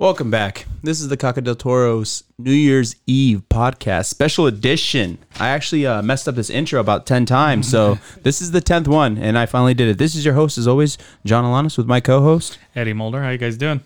[0.00, 0.64] Welcome back.
[0.82, 5.18] This is the Caca del Toro's New Year's Eve podcast, special edition.
[5.38, 8.88] I actually uh, messed up this intro about 10 times, so this is the 10th
[8.88, 9.98] one, and I finally did it.
[9.98, 12.58] This is your host, as always, John Alanis, with my co host.
[12.74, 13.82] Eddie Mulder, how you guys doing?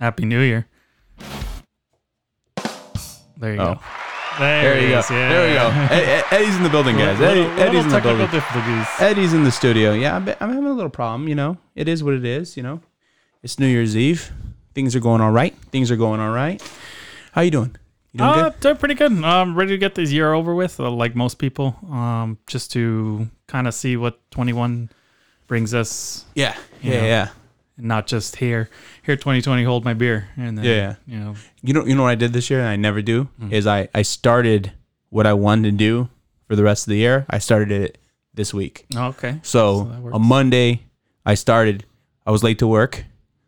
[0.00, 0.66] Happy New Year.
[3.38, 3.74] There you Oh.
[3.74, 3.80] go.
[4.40, 4.98] There, There you it go.
[4.98, 5.28] is, Yeah.
[5.28, 5.94] There we go.
[5.94, 7.20] Ed- Ed- Eddie's in the building, guys.
[7.20, 8.40] Little- Eddie, little Eddie's in the technical building.
[8.40, 8.86] difficulties.
[8.98, 9.92] Eddie's in the studio.
[9.92, 11.56] Yeah, I'm, I'm having a little problem, you know.
[11.76, 12.80] It is what it is, you know.
[13.44, 14.32] It's New Year's Eve.
[14.76, 15.54] Things are going all right.
[15.72, 16.60] Things are going all right.
[17.32, 17.74] How you doing?
[18.12, 18.60] You doing Uh, good?
[18.60, 19.10] doing pretty good.
[19.24, 21.76] Um, ready to get this year over with, uh, like most people.
[21.90, 24.90] Um, just to kind of see what 21
[25.46, 26.54] brings us, Yeah.
[26.82, 27.06] Yeah, know.
[27.06, 27.28] yeah.
[27.78, 28.68] not just here.
[29.02, 30.94] Here, 2020, hold my beer, and then Yeah.
[31.06, 33.28] you know, You know, you know what I did this year and I never do
[33.40, 33.52] Mm.
[33.52, 34.72] is I I started
[35.08, 36.10] what I wanted to do
[36.48, 37.24] for the rest of the year.
[37.30, 37.96] I started it
[38.34, 38.84] this week.
[38.94, 39.40] oh, okay.
[39.42, 40.82] So, So on Monday,
[41.24, 41.84] I started.
[42.26, 43.04] I was late to work,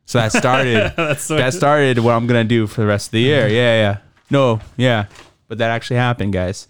[0.08, 0.94] so that started.
[1.18, 3.46] So that started what I'm gonna do for the rest of the year.
[3.48, 3.98] Yeah, yeah.
[4.30, 5.06] No, yeah.
[5.48, 6.68] But that actually happened, guys.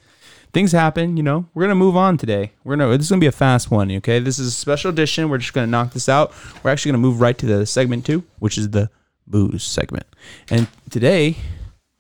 [0.53, 1.47] Things happen, you know.
[1.55, 2.53] We're gonna move on today.
[2.65, 2.97] We're gonna.
[2.97, 3.91] This is gonna be a fast one.
[3.93, 5.29] Okay, this is a special edition.
[5.29, 6.33] We're just gonna knock this out.
[6.63, 8.91] We're actually gonna move right to the segment two, which is the
[9.27, 10.07] booze segment.
[10.51, 11.37] And today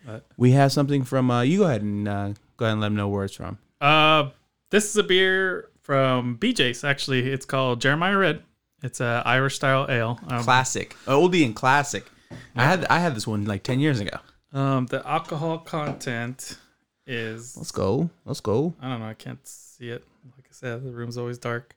[0.05, 0.25] What?
[0.36, 1.30] we have something from.
[1.30, 3.58] Uh, you go ahead and uh, go ahead and let them know where it's from.
[3.80, 4.30] Uh,
[4.70, 6.84] this is a beer from BJ's.
[6.84, 8.42] Actually, it's called Jeremiah Red.
[8.83, 10.19] It's a Irish style ale.
[10.29, 12.05] Um, Classic, oldie and classic.
[12.55, 14.19] I had I had this one like ten years ago.
[14.53, 16.59] um, the alcohol content
[17.07, 18.11] is Let's go.
[18.25, 18.75] Let's go.
[18.81, 19.07] I don't know.
[19.09, 20.05] I can't see it.
[20.37, 21.75] Like I said, the room's always dark.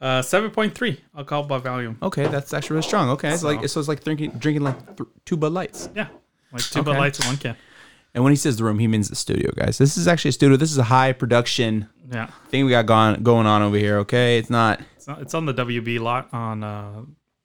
[0.00, 1.98] Uh, seven point three alcohol by volume.
[2.02, 3.10] Okay, that's actually really strong.
[3.10, 5.88] Okay, it's So- like so it's like drinking drinking like th- two Bud Lights.
[5.94, 6.08] Yeah,
[6.52, 7.56] like two Bud Lights in one can.
[8.14, 9.76] And when he says the room, he means the studio, guys.
[9.78, 10.56] This is actually a studio.
[10.56, 13.98] This is a high production Yeah, thing we got going going on over here.
[13.98, 14.80] Okay, it's not.
[15.04, 17.02] It's not, it's on the WB lot on uh,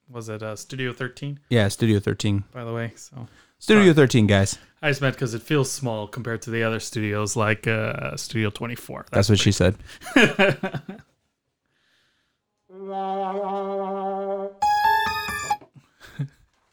[0.08, 1.40] was it uh, Studio thirteen?
[1.50, 2.44] Yeah, Studio Thirteen.
[2.52, 3.26] By the way, so
[3.58, 4.58] Studio Thirteen, guys.
[4.80, 8.48] I just meant because it feels small compared to the other studios like uh, Studio
[8.48, 9.04] twenty four.
[9.12, 9.76] That's what she said.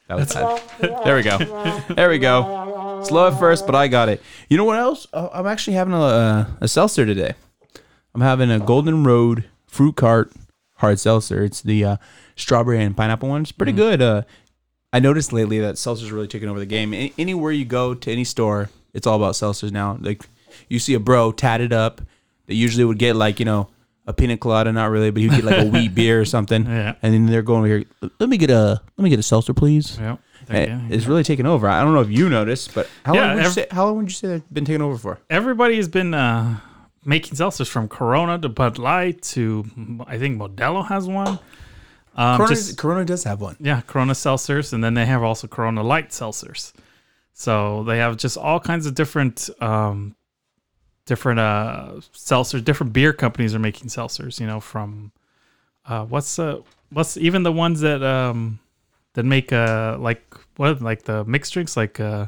[0.07, 0.61] That was bad.
[1.03, 1.37] There we go.
[1.95, 3.03] There we go.
[3.03, 4.21] Slow at first, but I got it.
[4.47, 5.05] You know what else?
[5.11, 7.33] Oh, I'm actually having a, a seltzer today.
[8.15, 10.31] I'm having a Golden Road Fruit Cart
[10.77, 11.43] hard seltzer.
[11.43, 11.97] It's the uh,
[12.35, 13.41] strawberry and pineapple one.
[13.41, 14.01] It's pretty good.
[14.01, 14.21] Uh,
[14.93, 16.93] I noticed lately that seltzer's really taking over the game.
[16.93, 19.97] Any, anywhere you go to any store, it's all about seltzers now.
[19.99, 20.23] Like
[20.69, 22.01] you see a bro tatted up
[22.47, 23.67] that usually would get like you know
[24.05, 26.65] a pina colada, not really, but he'd get like a wheat beer or something.
[26.65, 26.95] Yeah.
[27.01, 27.83] And then they're going over here.
[28.19, 29.97] Let me get a let me get a seltzer, please.
[29.99, 30.15] Yeah,
[30.89, 31.67] It's really taking over.
[31.67, 33.67] I don't know if you noticed, but how Yeah, long would you say?
[33.69, 35.19] How long would you say they've been taken over for?
[35.29, 36.59] everybody has been uh,
[37.07, 39.65] making seltzers from Corona to Bud Light to
[40.05, 41.39] I think Modelo has one.
[42.15, 43.55] Um, Corona, just Corona does have one.
[43.59, 46.73] yeah, Corona seltzers, and then they have also Corona Light seltzers.
[47.33, 50.15] So they have just all kinds of different, um,
[51.05, 52.63] different uh, seltzers.
[52.63, 54.39] Different beer companies are making seltzers.
[54.39, 55.11] You know, from
[55.85, 58.59] uh, what's uh, what's even the ones that um,
[59.13, 62.25] that make uh like what like the mixed drinks like uh,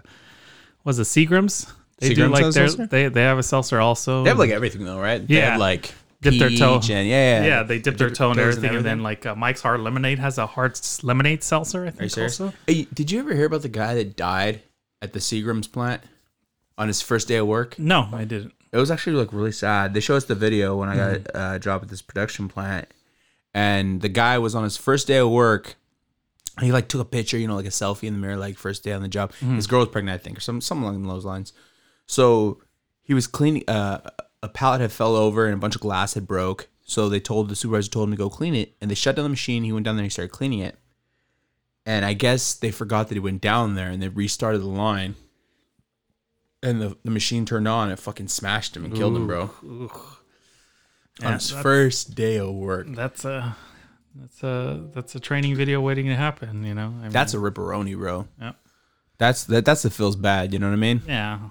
[0.84, 1.74] was it Seagrams?
[2.00, 4.24] They do like their they they have a seltzer also.
[4.24, 5.26] They have like everything though, right?
[5.28, 5.52] They Yeah.
[5.52, 6.80] have like Dip their toe.
[6.80, 9.36] peach and yeah, yeah, they dip their toe in toes everything, and then like uh,
[9.36, 11.80] Mike's Hard Lemonade has a hard s- lemonade seltzer.
[11.80, 12.40] I Are you think serious?
[12.42, 12.54] also.
[12.68, 14.62] Hey, did you ever hear about the guy that died
[15.02, 16.02] at the Seagram's plant
[16.78, 17.80] on his first day of work?
[17.80, 18.54] No, I didn't.
[18.74, 19.94] It was actually like really sad.
[19.94, 21.38] They show us the video when I got Mm-hmm.
[21.38, 22.88] uh, a job at this production plant,
[23.54, 25.76] and the guy was on his first day of work.
[26.60, 28.84] He like took a picture, you know, like a selfie in the mirror, like first
[28.84, 29.32] day on the job.
[29.34, 29.56] Mm-hmm.
[29.56, 31.54] His girl was pregnant, I think, or some something along those lines.
[32.10, 32.60] So
[33.04, 33.64] he was cleaning.
[33.68, 34.00] Uh,
[34.42, 36.68] a pallet had fell over and a bunch of glass had broke.
[36.82, 39.24] So they told the supervisor told him to go clean it, and they shut down
[39.24, 39.64] the machine.
[39.64, 40.76] He went down there and he started cleaning it.
[41.86, 45.16] And I guess they forgot that he went down there, and they restarted the line.
[46.64, 49.52] And the, the machine turned on, and it fucking smashed him and killed him, bro
[51.22, 52.88] Yeah, on his first day of work.
[52.90, 53.56] That's a
[54.16, 56.66] that's a that's a training video waiting to happen.
[56.66, 58.28] You know, I mean, That's a ripperoni, bro.
[58.42, 58.54] Yeah.
[59.20, 59.64] That's that.
[59.64, 60.54] That's the feels bad.
[60.54, 61.04] You know what I mean?
[61.08, 61.50] yeah.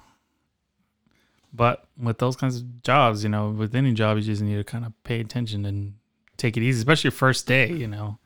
[1.53, 4.63] But with those kinds of jobs, you know, with any job, you just need to
[4.63, 5.95] kind of pay attention and
[6.37, 7.71] take it easy, especially your first day.
[7.71, 8.19] You know,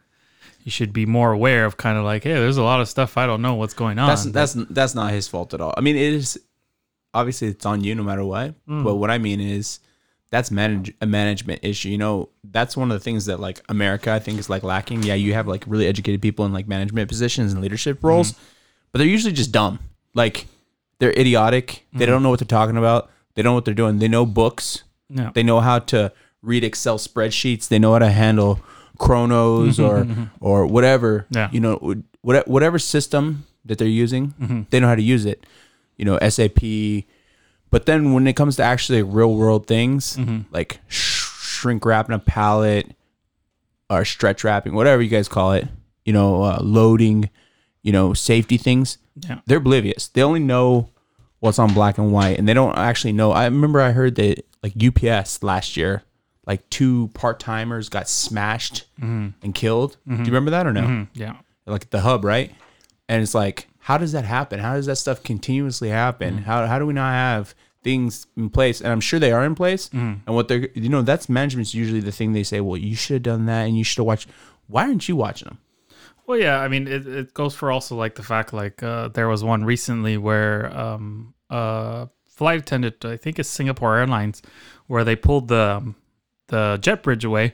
[0.64, 3.18] you should be more aware of kind of like, hey, there's a lot of stuff
[3.18, 4.08] I don't know what's going on.
[4.10, 5.74] That's that's that's not his fault at all.
[5.78, 6.40] I mean, it is
[7.14, 8.56] obviously it's on you no matter what.
[8.68, 8.84] Mm.
[8.84, 9.80] But what I mean is
[10.30, 11.90] that's manage a management issue.
[11.90, 15.04] You know, that's one of the things that like America I think is like lacking.
[15.04, 18.44] Yeah, you have like really educated people in like management positions and leadership roles, Mm-hmm.
[18.92, 19.80] but they're usually just dumb.
[20.14, 20.48] Like
[21.00, 21.86] they're idiotic.
[21.94, 22.12] They mm-hmm.
[22.12, 23.10] don't know what they're talking about.
[23.36, 24.00] They don't know what they're doing.
[24.00, 24.84] They know books.
[25.10, 25.31] yeah.
[25.34, 26.12] They know how to
[26.42, 27.68] read Excel spreadsheets.
[27.68, 28.60] They know how to handle
[29.00, 31.25] Kronos mm-hmm, or mm-hmm, or whatever.
[31.30, 31.50] Yeah.
[31.51, 34.34] You know, what- whatever system that they're using.
[34.69, 35.45] They know how to use it.
[35.98, 37.06] You know, SAP.
[37.69, 40.18] But then when it comes to actually real world things
[40.51, 42.92] like sh- shrink wrapping a pallet
[43.90, 45.68] or stretch wrapping, whatever you guys call it,
[46.06, 47.30] you know, uh, loading,
[47.83, 49.39] you know, safety things, Yeah.
[49.45, 50.07] they're oblivious.
[50.07, 50.89] They only know
[51.39, 53.31] what's on black and white, and they don't actually know.
[53.31, 56.03] I remember I heard that like UPS last year,
[56.47, 59.30] like two part timers got smashed mm-hmm.
[59.41, 59.97] and killed.
[60.06, 60.25] Do you mm-hmm.
[60.25, 60.81] remember that or no?
[60.81, 61.35] Mm, yeah.
[61.65, 62.53] Like the hub, right?
[63.07, 64.59] And it's like, how does that happen?
[64.59, 66.39] How does that stuff continuously happen?
[66.39, 67.53] How how do we not have
[67.83, 68.80] things in place?
[68.80, 69.89] And I'm sure they are in place.
[70.25, 72.62] And what they're, you know, that's management's usually the thing they say.
[72.62, 74.30] Well, you should have done that, and you should have watched.
[74.68, 75.57] Why aren't you watching them?
[76.25, 79.28] Well, yeah, I mean, it, it goes for also like the fact like uh, there
[79.28, 84.42] was one recently where um, a flight attendant, I think it's Singapore Airlines,
[84.88, 85.96] where they pulled the um,
[86.48, 87.54] the jet bridge away,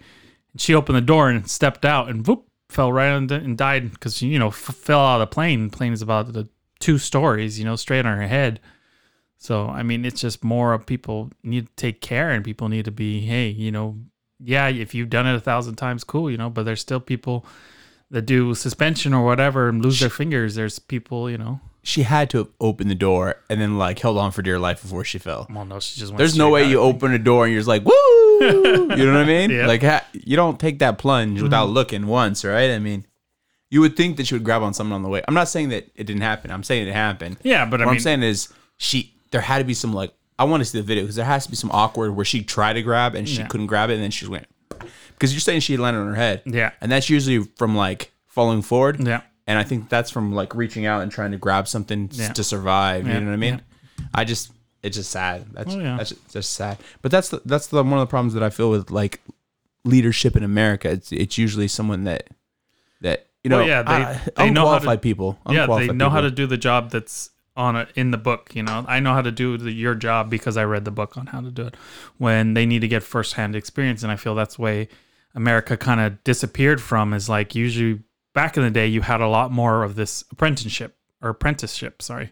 [0.54, 3.58] and she opened the door and stepped out and whoop fell right on the, and
[3.58, 5.70] died because you know f- fell out of the plane.
[5.70, 6.48] The plane is about the
[6.80, 8.60] two stories, you know, straight on her head.
[9.38, 12.86] So I mean, it's just more of people need to take care and people need
[12.86, 13.98] to be, hey, you know,
[14.40, 17.46] yeah, if you've done it a thousand times, cool, you know, but there's still people
[18.12, 20.56] that do suspension or whatever and lose their fingers.
[20.56, 21.60] There's people, you know.
[21.82, 24.82] She had to have opened the door and then like held on for dear life
[24.82, 25.48] before she fell.
[25.50, 26.12] Well, no, she just.
[26.12, 27.92] Went There's no way you open a door and you're just like, woo!
[28.42, 29.50] you know what I mean?
[29.50, 29.68] Yeah.
[29.68, 31.44] Like, ha- you don't take that plunge mm-hmm.
[31.44, 32.72] without looking once, right?
[32.72, 33.06] I mean,
[33.70, 35.24] you would think that she would grab on someone on the way.
[35.28, 36.52] I'm not saying that it didn't happen.
[36.52, 37.38] I'm saying it happened.
[37.44, 40.14] Yeah, but I what mean, I'm saying is, she there had to be some like
[40.38, 42.44] I want to see the video because there has to be some awkward where she
[42.44, 43.48] tried to grab and she Yeah.
[43.48, 44.48] couldn't grab it and then she went
[45.14, 46.42] because you're saying she landed on her head.
[46.46, 46.72] Yeah.
[46.82, 49.06] and that's usually from like falling forward.
[49.06, 49.22] Yeah.
[49.48, 52.34] and I think that's from like reaching out and trying to grab something Yeah.
[52.34, 53.08] to survive.
[53.08, 53.62] Yeah, You know what I mean?
[54.14, 55.46] I just it's just sad.
[55.52, 55.98] That's Oh, yeah.
[55.98, 56.78] that's just sad.
[57.02, 59.22] But that's the, that's the one of the problems that I feel with like
[59.84, 60.90] leadership in America.
[60.90, 62.28] It's it's usually someone that
[63.02, 65.40] that you know Well, yeah, they- they know how to- unqualified people.
[65.50, 67.30] yeah, they know how to do the job that's
[67.60, 68.56] on in the book.
[68.56, 71.18] You know, I know how to do the, your job because I read the book
[71.18, 71.76] on how to do it.
[72.18, 74.88] When they need to get firsthand experience, and I feel that's way
[75.36, 78.02] America kind of disappeared from is like usually
[78.34, 82.32] back in the day you had a lot more of this apprenticeship or apprenticeship, sorry.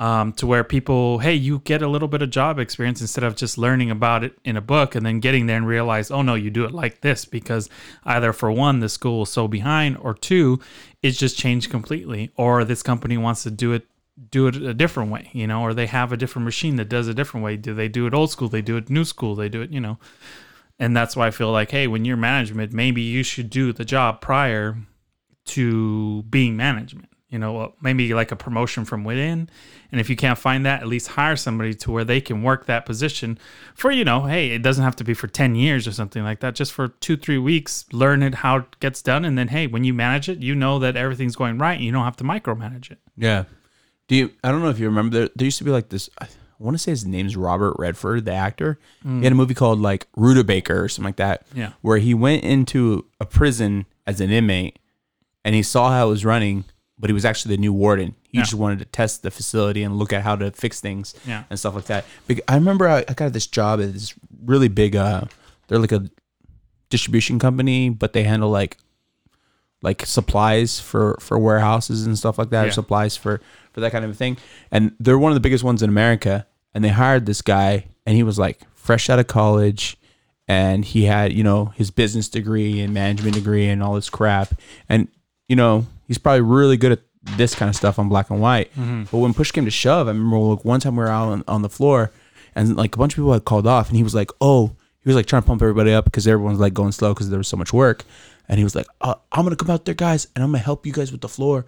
[0.00, 3.36] Um, to where people, hey, you get a little bit of job experience instead of
[3.36, 6.34] just learning about it in a book and then getting there and realize, oh no,
[6.34, 7.70] you do it like this because
[8.04, 10.58] either for one, the school is so behind, or two,
[11.00, 13.86] it's just changed completely, or this company wants to do it
[14.30, 17.08] do it a different way, you know, or they have a different machine that does
[17.08, 17.56] a different way.
[17.56, 18.48] Do they do it old school?
[18.48, 19.34] They do it new school.
[19.34, 19.98] They do it, you know.
[20.78, 23.84] And that's why I feel like, hey, when you're management, maybe you should do the
[23.84, 24.76] job prior
[25.46, 27.08] to being management.
[27.28, 29.48] You know, uh, maybe like a promotion from within.
[29.90, 32.66] And if you can't find that, at least hire somebody to where they can work
[32.66, 33.40] that position
[33.74, 36.38] for, you know, hey, it doesn't have to be for 10 years or something like
[36.40, 36.54] that.
[36.54, 39.24] Just for two, three weeks, learn it, how it gets done.
[39.24, 41.90] And then, hey, when you manage it, you know that everything's going right and you
[41.90, 42.98] don't have to micromanage it.
[43.16, 43.44] Yeah.
[44.08, 44.30] Do you?
[44.42, 45.18] I don't know if you remember.
[45.18, 46.10] There, there used to be like this.
[46.20, 46.26] I
[46.58, 48.78] want to say his name's Robert Redford, the actor.
[49.02, 51.46] He had a movie called like Brubaker or something like that.
[51.54, 51.72] Yeah.
[51.80, 54.78] Where he went into a prison as an inmate,
[55.44, 56.64] and he saw how it was running,
[56.98, 58.14] but he was actually the new warden.
[58.30, 58.42] He Yeah.
[58.44, 61.44] just wanted to test the facility and look at how to fix things Yeah.
[61.50, 62.04] and stuff like that.
[62.48, 64.94] I remember I, I got this job at this really big.
[64.96, 65.22] Uh,
[65.68, 66.10] they're like a
[66.90, 68.76] distribution company, but they handle like
[69.82, 73.40] like supplies for for warehouses and stuff like that, or supplies for
[73.74, 74.38] for that kind of thing.
[74.70, 76.46] And they're one of the biggest ones in America.
[76.72, 79.96] And they hired this guy, and he was like fresh out of college,
[80.48, 84.54] and he had you know his business degree and management degree and all this crap.
[84.88, 85.08] And
[85.48, 87.00] you know he's probably really good at
[87.36, 88.70] this kind of stuff on black and white.
[89.10, 91.44] But when push came to shove, I remember like one time we were out on,
[91.46, 92.10] on the floor,
[92.56, 95.10] and like a bunch of people had called off, and he was like, "Oh." He
[95.10, 97.46] was like trying to pump everybody up because everyone's like going slow because there was
[97.46, 98.04] so much work.
[98.48, 100.86] And he was like, uh, "I'm gonna come out there, guys, and I'm gonna help
[100.86, 101.66] you guys with the floor."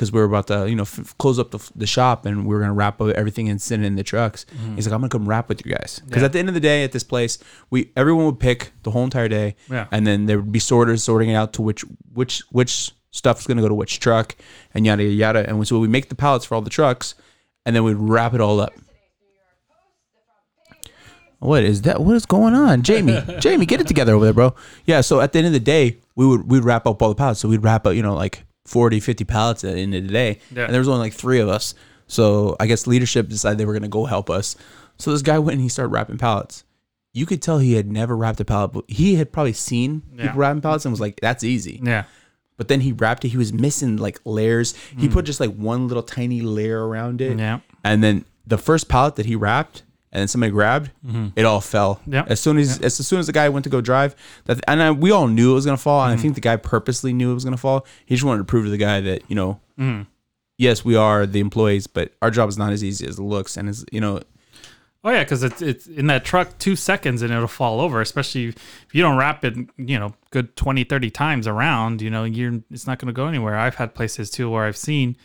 [0.00, 2.54] Because we were about to, you know, f- close up the, the shop and we
[2.54, 4.46] were gonna wrap up everything and send it in the trucks.
[4.46, 4.76] Mm-hmm.
[4.76, 6.26] He's like, I'm gonna come wrap with you guys because Yeah.
[6.26, 7.36] at the end of the day, at this place,
[7.68, 9.88] we everyone would pick the whole entire day, Yeah.
[9.92, 11.82] and then there would be sorters sorting it out to which
[12.14, 14.36] which which stuff's gonna go to which truck
[14.72, 15.50] and yada yada yada.
[15.50, 17.14] And so we make the pallets for all the trucks,
[17.66, 18.72] and then we'd wrap it all up.
[21.40, 22.00] What is that?
[22.02, 23.18] What is going on, Jamie?
[23.40, 24.54] Jamie, get it together over there, bro.
[24.84, 25.00] Yeah.
[25.00, 27.40] So at the end of the day, we would we'd wrap up all the pallets.
[27.40, 30.12] So we'd wrap up, you know, like 40, 50 pallets at the end of the
[30.12, 30.38] day.
[30.54, 30.64] Yeah.
[30.64, 31.74] And there was only like three of us.
[32.06, 34.54] So I guess leadership decided they were gonna go help us.
[34.96, 36.64] So this guy went and he started wrapping pallets.
[37.12, 40.22] You could tell he had never wrapped a pallet, but he had probably seen Yeah.
[40.26, 42.04] people wrapping pallets and was like, "That's easy." Yeah.
[42.56, 43.28] But then he wrapped it.
[43.28, 44.74] He was missing like layers.
[44.96, 47.32] He put just like one little tiny layer around it.
[47.32, 47.38] Hmm.
[47.40, 47.58] Yeah.
[47.82, 50.90] And then the first pallet that he wrapped, and then somebody grabbed,
[51.36, 51.96] it all fell.
[51.96, 52.12] Mm-hmm.
[52.14, 52.24] Yeah.
[52.28, 54.14] As soon as as soon as the guy went to go drive,
[54.46, 56.10] that and I, we all knew it was gonna fall, Mm-hmm.
[56.12, 57.86] and I think the guy purposely knew it was gonna fall.
[58.06, 60.02] He just wanted to prove to the guy that you know, Mm-hmm.
[60.58, 63.56] yes, we are the employees, but our job is not as easy as it looks,
[63.56, 64.20] and is you know,
[65.02, 68.02] Oh yeah, because it's it's in that truck two seconds and it'll fall over.
[68.02, 72.02] Especially if you don't wrap it, you know, good 20, 30 times around.
[72.02, 73.56] You know, you're it's not going to go anywhere.
[73.56, 75.16] I've had places too where I've seen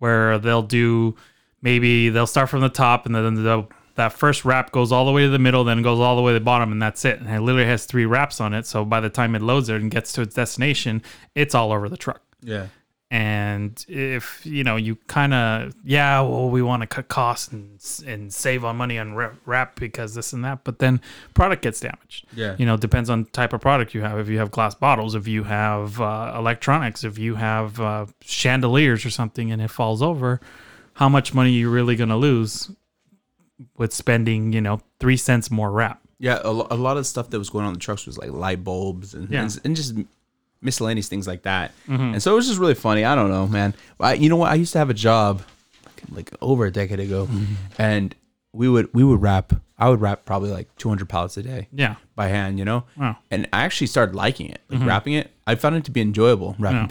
[0.00, 1.14] where they'll do
[1.62, 5.12] maybe they'll start from the top and then they'll, that first wrap goes all the
[5.12, 7.04] way to the middle, then it goes all the way to the bottom, and that's
[7.04, 7.20] it.
[7.20, 8.66] And it literally has three wraps on it.
[8.66, 11.02] So by the time it loads it and gets to its destination,
[11.34, 12.22] it's all over the truck.
[12.42, 12.68] yeah,
[13.10, 17.78] And if you know, you kind of yeah, well, we want to cut costs and
[18.06, 21.00] and save on money on wrap- wrap because this and that, but then
[21.34, 22.26] product gets damaged.
[22.34, 22.56] Yeah.
[22.58, 24.18] you know, depends on type of product you have.
[24.18, 29.04] If you have glass bottles, if you have uh, electronics, if you have uh, chandeliers
[29.04, 30.40] or something, and it falls over,
[30.94, 32.70] how much money are you really going to lose
[33.76, 36.00] with spending you know three cents more wrap?
[36.18, 36.38] yeah.
[36.44, 38.30] A, lo- a lot of stuff that was going on in the trucks was like
[38.30, 39.42] light bulbs and Yeah.
[39.42, 39.94] and, and just
[40.60, 41.72] miscellaneous things like that.
[41.88, 42.14] Mm-hmm.
[42.14, 43.04] And so it was just really funny.
[43.04, 43.74] I don't know, man.
[43.98, 44.52] I, you know what?
[44.52, 45.42] I used to have a job
[45.84, 47.54] like, like over a decade ago, mm-hmm.
[47.78, 48.14] and
[48.52, 49.52] we would we would wrap.
[49.78, 51.66] I would wrap probably like 200 pallets a day.
[51.72, 52.84] Yeah, by hand, you know?
[52.96, 53.16] Wow.
[53.32, 54.88] And I actually started liking it, like mm-hmm.
[54.88, 55.32] wrapping it.
[55.44, 56.86] I found it to be enjoyable, wrapping Yeah.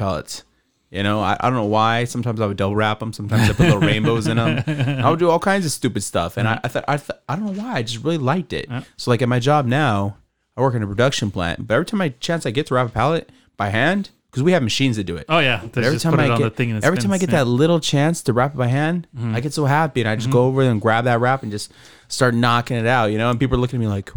[0.91, 2.03] You know, I, I don't know why.
[2.03, 3.13] Sometimes I would double wrap them.
[3.13, 4.61] Sometimes I put little rainbows in them.
[5.01, 6.35] I would do all kinds of stupid stuff.
[6.35, 7.75] And I, I thought, I, th- I don't know why.
[7.75, 8.69] I just really liked it.
[8.97, 10.17] So, like at my job now,
[10.57, 11.65] I work in a production plant.
[11.65, 14.53] But every time I chance I get to wrap a pallet by hand, because we
[14.53, 15.25] have machines that do it.
[15.27, 15.61] oh yeah.
[15.71, 17.39] But every time I get, every time I get yeah.
[17.43, 20.29] that little chance to wrap it by hand, I get so happy, and I just
[20.29, 21.71] go over there and grab that wrap and just
[22.07, 23.29] start knocking it out, you know.
[23.29, 24.11] And people are looking at me like,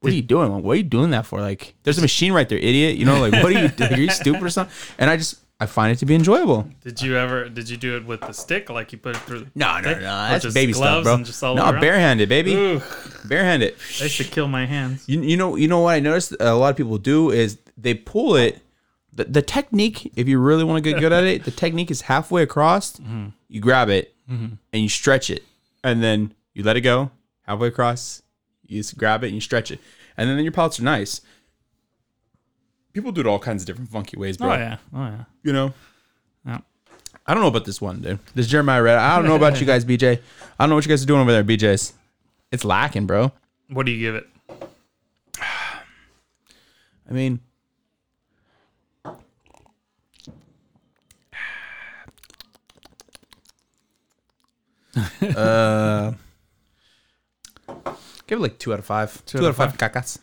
[0.00, 0.62] "What are you doing?
[0.62, 1.40] What are you doing that for?
[1.40, 2.96] Like, there's a machine right there, idiot.
[2.96, 3.68] You know, like, what are you?
[3.68, 3.92] doing?
[3.92, 6.66] Are you stupid or something?" And I just, I find it to be enjoyable.
[6.82, 7.50] Did you ever?
[7.50, 9.46] Did you do it with the stick, like you put it through?
[9.54, 9.96] No, no, stick?
[9.98, 11.22] no, that's just baby stuff, bro.
[11.22, 12.82] just all No, barehanded, baby, Ooh,
[13.26, 13.74] barehanded.
[14.00, 15.06] I should kill my hands.
[15.06, 17.92] You, you know, you know what I noticed a lot of people do is they
[17.92, 18.62] pull it.
[19.12, 22.02] The, the technique, if you really want to get good at it, the technique is
[22.02, 22.92] halfway across.
[22.92, 23.28] Mm-hmm.
[23.48, 24.54] You grab it mm-hmm.
[24.72, 25.44] and you stretch it,
[25.84, 27.10] and then you let it go
[27.42, 28.22] halfway across.
[28.66, 29.80] You just grab it and you stretch it,
[30.16, 31.20] and then your pellets are nice.
[32.92, 34.50] People do it all kinds of different funky ways, bro.
[34.50, 35.24] Oh yeah, oh yeah.
[35.42, 35.72] You know,
[36.46, 36.58] Yeah.
[37.26, 38.18] I don't know about this one, dude.
[38.34, 38.98] This Jeremiah Red.
[38.98, 40.18] I don't know about you guys, BJ.
[40.58, 41.92] I don't know what you guys are doing over there, BJ's.
[42.50, 43.30] It's lacking, bro.
[43.68, 44.26] What do you give it?
[45.40, 47.40] I mean,
[55.36, 56.12] uh,
[58.26, 59.24] give it like two out of five.
[59.26, 60.18] Two, out of five, cacas.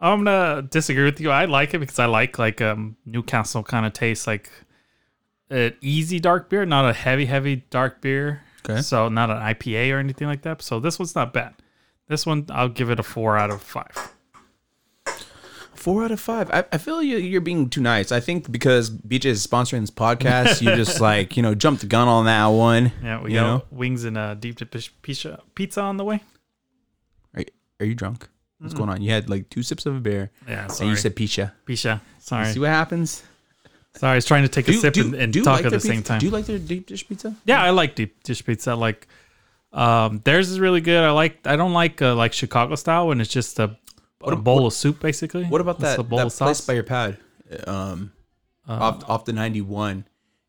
[0.00, 1.30] I'm gonna disagree with you.
[1.30, 4.50] I like it because I like like um Newcastle kind of tastes like
[5.50, 8.42] an easy dark beer, not a heavy heavy dark beer.
[8.68, 8.80] Okay.
[8.82, 10.62] So not an IPA or anything like that.
[10.62, 11.54] So this one's not bad.
[12.06, 14.14] This one I'll give it a four out of five.
[15.74, 16.50] Four out of five.
[16.50, 18.10] I, I feel you, you're being too nice.
[18.10, 21.86] I think because BJ is sponsoring this podcast, you just like you know jumped the
[21.86, 22.92] gun on that one.
[23.02, 23.62] Yeah, we you got know.
[23.70, 26.20] wings and a deep dish pizza pizza on the way.
[27.34, 27.44] Are,
[27.80, 28.28] are you drunk?
[28.60, 29.00] What's going on?
[29.02, 31.54] You had like two sips of a beer, Yeah, and you said pizza.
[31.64, 32.00] pizza.
[32.18, 33.22] Sorry, See what happens?
[33.94, 34.12] sorry.
[34.12, 36.02] I was trying to take a sip and, and you talk like at the same
[36.02, 36.18] time.
[36.20, 37.34] Do you like their deep dish pizza?
[37.44, 38.74] Yeah, I like deep dish pizza.
[38.74, 39.06] Like,
[39.72, 41.02] um, theirs is really good.
[41.04, 41.46] I like.
[41.46, 43.76] I don't like uh, like Chicago style when it's just a,
[44.22, 45.44] a bowl of soup basically.
[45.44, 47.16] What about It's that, a bowl that of place by your pad?
[47.66, 48.12] Um,
[48.66, 50.04] off off the ninety one.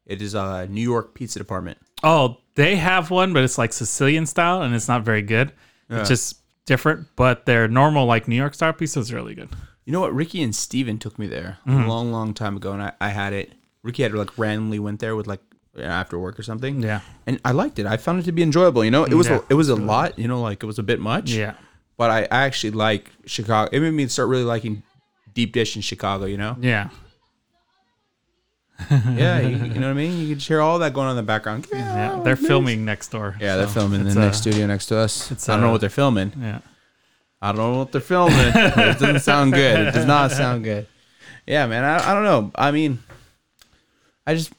[0.06, 1.78] It is a New York pizza department.
[2.04, 5.54] oh, they have one, but it's like Sicilian style, and it's not very good.
[5.90, 6.00] Yeah.
[6.00, 6.39] It's just
[6.70, 7.08] different.
[7.18, 9.50] But their normal like New York style pizza is really good.
[9.86, 10.14] You know what?
[10.14, 11.84] Ricky and Steven took me there Mm-hmm.
[11.84, 13.52] a long, long time ago, and I, I had it.
[13.84, 15.42] Ricky had like randomly went there with like
[15.78, 16.82] after work or something.
[16.84, 17.02] Yeah.
[17.28, 17.86] and I liked it.
[17.86, 18.84] I found it to be enjoyable.
[18.86, 19.38] You know, it was Yeah.
[19.40, 20.18] a, it was a lot.
[20.20, 21.32] You know, like it was a bit much.
[21.32, 21.54] Yeah.
[21.98, 23.70] but I, I actually like Chicago.
[23.76, 24.84] It made me start really liking
[25.34, 26.26] deep dish in Chicago.
[26.26, 26.90] You know, Yeah.
[28.90, 30.20] Yeah, you, you know what I mean.
[30.20, 31.68] You can hear all that going on in the background.
[31.72, 32.22] Yeah.
[32.24, 33.36] They're filming next door.
[33.40, 35.32] Yeah, they're so filming in it's, the next studio next to us.
[35.32, 36.34] it's, I don't know uh, what they're filming.
[36.40, 36.60] Yeah.
[37.42, 38.36] I don't know what they're filming.
[38.38, 39.88] it doesn't sound good.
[39.88, 40.88] It does not sound good.
[41.48, 41.84] Yeah, man.
[41.84, 42.52] I, I don't know.
[42.56, 43.00] I mean,
[44.28, 44.52] I just,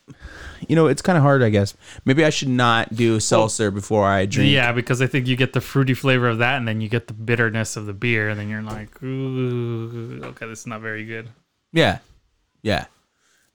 [0.66, 1.74] you know, it's kind of hard, I guess.
[2.04, 4.50] Maybe I should not do seltzer before I drink.
[4.50, 7.06] Yeah, because I think you get the fruity flavor of that, and then you get
[7.06, 11.04] the bitterness of the beer, and then you're like, ooh, okay, this is not very
[11.04, 11.28] good.
[11.72, 11.98] Yeah.
[12.62, 12.86] Yeah.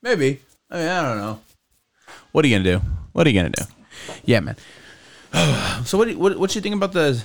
[0.02, 0.42] Maybe.
[0.70, 1.40] I mean, I don't know.
[2.32, 2.86] What are you gonna do?
[3.14, 3.64] What are you gonna do?
[4.26, 4.56] Yeah, man.
[5.86, 6.06] so what?
[6.06, 6.38] Do you, what?
[6.38, 7.24] What you think about the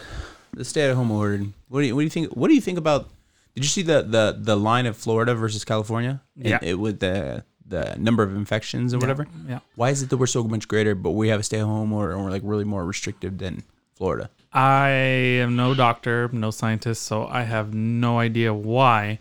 [0.52, 1.44] the stay at home order?
[1.68, 2.32] What do you What do you think?
[2.32, 3.08] What do you think about?
[3.54, 6.22] Did you see the the the line of Florida versus California?
[6.36, 6.58] Yeah.
[6.62, 9.26] It, with the the number of infections or whatever.
[9.48, 9.60] Yeah.
[9.76, 11.92] Why is it that we're so much greater, but we have a stay at home
[11.92, 13.62] order and we're like really more restrictive than
[13.94, 14.28] Florida?
[14.52, 19.20] I am no doctor, no scientist, so I have no idea why.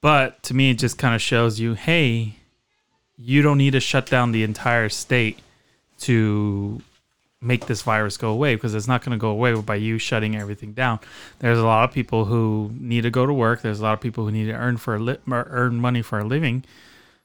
[0.00, 2.36] But to me, it just kind of shows you, hey,
[3.22, 5.38] you don't need to shut down the entire state
[6.00, 6.80] to
[7.42, 10.36] make this virus go away because it's not going to go away by you shutting
[10.36, 10.98] everything down.
[11.38, 13.62] There's a lot of people who need to go to work.
[13.62, 16.18] There's a lot of people who need to earn for a li- earn money for
[16.18, 16.64] a living.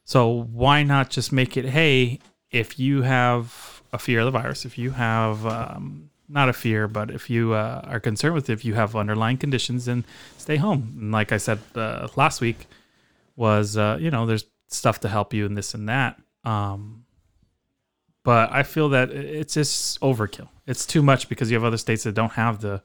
[0.04, 1.66] So why not just make it?
[1.66, 2.20] Hey,
[2.52, 6.88] if you have a fear of the virus, if you have um, not a fear,
[6.88, 10.06] but if you uh, are concerned with it, if you have underlying conditions, then
[10.38, 10.96] stay home.
[11.00, 12.68] And like I said uh, last week,
[13.36, 16.20] was uh, you know there's stuff to help you and this and that.
[16.44, 17.06] Um,
[18.26, 20.50] but I feel that it's just overkill.
[20.66, 22.82] It's too much because you have other states that don't have the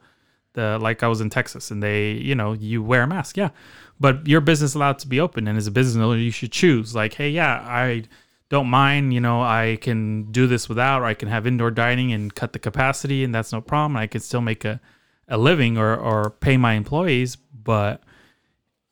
[0.53, 3.49] the like I was in Texas and they you know you wear a mask, yeah,
[3.99, 6.93] but your business allowed to be open and as a business owner you should choose
[6.93, 8.03] like hey yeah I
[8.49, 12.11] don't mind you know I can do this without or I can have indoor dining
[12.13, 13.97] and cut the capacity and that's no problem.
[13.97, 14.79] I can still make a
[15.27, 18.03] a living or or pay my employees, but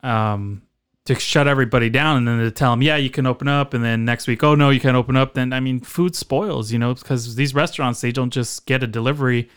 [0.01, 0.63] um
[1.09, 3.83] to shut everybody down and then to tell them, yeah, you can open up, and
[3.83, 5.33] then next week, oh no, you can't open up.
[5.33, 8.87] Then I mean, food spoils, you know, because these restaurants they don't just get a
[8.87, 9.49] delivery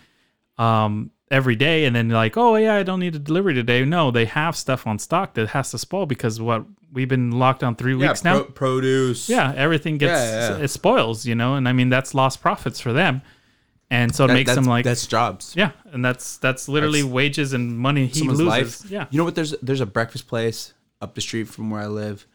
[0.58, 3.84] um, every day, and then like, oh yeah, I don't need a delivery today.
[3.84, 7.60] No, they have stuff on stock that has to spoil because what we've been locked
[7.60, 8.42] down three Yeah, weeks now.
[8.42, 9.28] pro- produce.
[9.28, 10.64] yeah, everything gets Yeah, yeah.
[10.64, 13.22] it spoils, you know, and I mean that's lost profits for them,
[13.90, 15.54] and so it That- makes them like, that's jobs.
[15.56, 18.46] yeah, and that's that's literally That's wages and money he loses.
[18.46, 18.90] life.
[18.90, 19.34] Yeah, You know what?
[19.34, 22.26] There's there's a breakfast place up the street from where I live,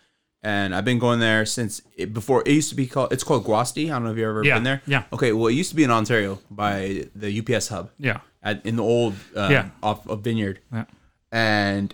[0.43, 2.43] and I've been going there since it, before.
[2.45, 3.11] It used to be called.
[3.13, 3.85] It's called Guasti.
[3.85, 4.81] I don't know if you've ever Yeah, been there.
[4.85, 5.03] yeah.
[5.11, 5.31] Okay.
[5.33, 7.89] Well, it used to be in Ontario by the UPS hub.
[7.97, 9.69] yeah, At, in the old uh, Yeah.
[9.81, 10.59] off of Vineyard.
[10.71, 10.85] yeah.
[11.31, 11.93] And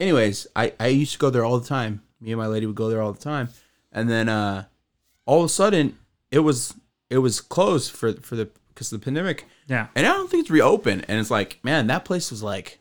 [0.00, 2.02] anyways, I, I used to go there all the time.
[2.20, 3.48] Me and my lady would go there all the time.
[3.92, 4.64] And then uh
[5.26, 5.96] all of a sudden
[6.30, 6.74] it was
[7.10, 9.44] it was closed for for the because of the pandemic.
[9.68, 9.86] Yeah.
[9.94, 11.04] And I don't think it's reopened.
[11.08, 12.78] And it's like, man, that place was like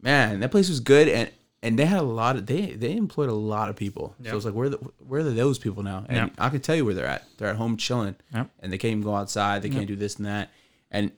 [0.00, 1.30] man, that place was good and
[1.62, 4.14] and they had a lot of they they employed a lot of people.
[4.20, 4.30] Yeah.
[4.30, 6.04] So it's like where the, where are those people now?
[6.08, 6.28] And Yeah.
[6.38, 7.24] I can tell you where they're at.
[7.36, 8.16] They're at home chilling.
[8.32, 8.44] Yeah.
[8.60, 9.62] And they can't even go outside.
[9.62, 10.50] They can't do this and that.
[10.90, 11.12] And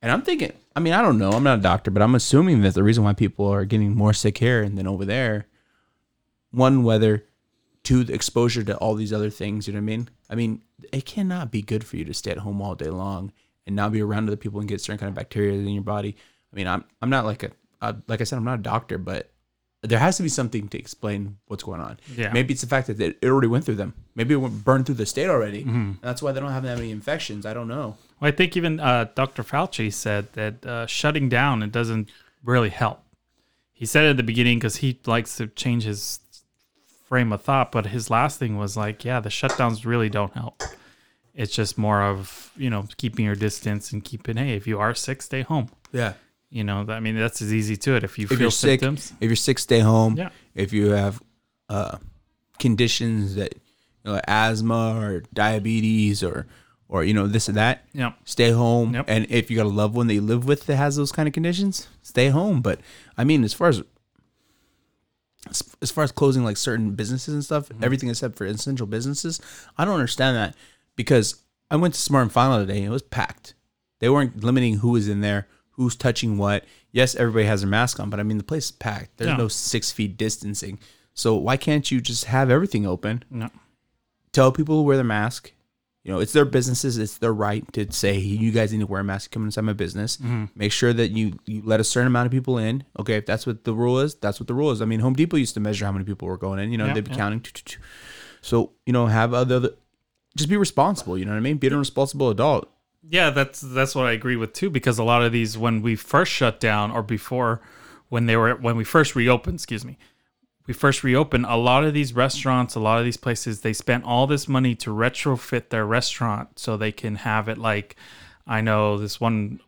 [0.00, 1.30] and I'm thinking, I mean, I don't know.
[1.30, 4.12] I'm not a doctor, but I'm assuming that the reason why people are getting more
[4.12, 5.46] sick here than over there,
[6.50, 7.24] one, weather,
[7.82, 10.08] two, the exposure to all these other things, you know what I mean?
[10.30, 13.32] I mean, it cannot be good for you to stay at home all day long
[13.66, 16.16] and not be around other people and get certain kind of bacteria in your body.
[16.52, 17.42] I mean, I'm I'm not like
[17.80, 19.32] a like I said, I'm not a doctor, but
[19.82, 21.98] there has to be something to explain what's going on.
[22.16, 22.32] Yeah.
[22.32, 23.94] Maybe it's the fact that it already went through them.
[24.14, 25.62] Maybe it went burned through the state already.
[25.62, 25.92] Mm-hmm.
[26.02, 27.46] That's why they don't have that many infections.
[27.46, 27.96] I don't know.
[28.20, 29.44] Well, I think even uh, Dr.
[29.44, 32.10] Fauci said that uh, shutting down it doesn't
[32.44, 33.02] really help.
[33.72, 36.18] He said at the beginning because he likes to change his
[37.08, 40.62] frame of thought, but his last thing was like, "Yeah, the shutdowns really don't help.
[41.32, 44.36] It's just more of you know keeping your distance and keeping.
[44.36, 45.68] Hey, if you are sick, stay home.
[45.92, 46.14] Yeah.
[46.50, 48.04] You know, I mean that's as easy to it.
[48.04, 50.16] If you if feel you're sick, symptoms, if you're sick, stay home.
[50.16, 50.30] Yeah.
[50.54, 51.22] If you have
[51.68, 51.98] uh,
[52.58, 53.60] conditions that you
[54.04, 56.46] know, like asthma or diabetes or
[56.88, 58.94] or you know this or that, yeah, stay home.
[58.94, 59.04] Yep.
[59.08, 61.28] And if you got a loved one that you live with that has those kind
[61.28, 62.62] of conditions, stay home.
[62.62, 62.80] But
[63.16, 63.82] I mean, as far as
[65.50, 69.40] as as far as closing like certain businesses and stuff, everything except for essential businesses,
[69.76, 70.54] I don't understand that
[70.96, 73.54] because I went to Smart and Final today and it was packed.
[74.00, 75.46] They weren't limiting who was in there,
[75.78, 76.64] who's touching what.
[76.92, 79.16] Yes, everybody has their mask on, but I mean the place is packed.
[79.16, 79.36] There's Yeah.
[79.38, 80.78] no six feet distancing.
[81.14, 83.24] So why can't you just have everything open?
[83.30, 83.48] no,
[84.32, 85.52] Tell people to wear their mask.
[86.04, 86.96] You know, it's their businesses.
[86.96, 89.30] It's their right to say, you guys need to wear a mask.
[89.30, 90.16] Come inside my business.
[90.18, 90.44] Mm-hmm.
[90.54, 92.84] Make sure that you you let a certain amount of people in.
[92.98, 94.80] Okay, if that's what the rule is, that's what the rule is.
[94.80, 96.70] I mean, Home Depot used to measure how many people were going in.
[96.72, 97.16] You know, Yeah, they'd be yeah.
[97.16, 97.44] counting.
[98.40, 99.70] So you know, have other.
[100.36, 101.18] Just be responsible.
[101.18, 101.56] You know what I mean?
[101.58, 102.70] Be a responsible adult.
[103.10, 104.68] Yeah, that's that's what I agree with too.
[104.68, 107.60] Because a lot of these, when we first shut down, or before,
[108.08, 109.96] when they were when we first reopened, excuse me,
[110.66, 111.46] we first reopened.
[111.48, 114.74] A lot of these restaurants, a lot of these places, they spent all this money
[114.76, 117.96] to retrofit their restaurant so they can have it like,
[118.46, 119.60] I know this one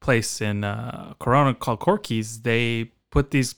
[0.00, 2.42] place in uh, Corona called Corky's.
[2.42, 3.54] They put these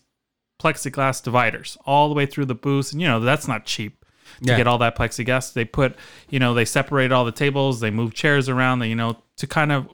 [0.60, 3.97] plexiglass dividers all the way through the booths, and you know that's not cheap
[4.42, 4.56] to Yeah.
[4.56, 5.52] get all that plexiglass.
[5.52, 5.96] They put,
[6.28, 9.46] you know, they separated all the tables, they moved chairs around, they, you know, to
[9.46, 9.88] kind of,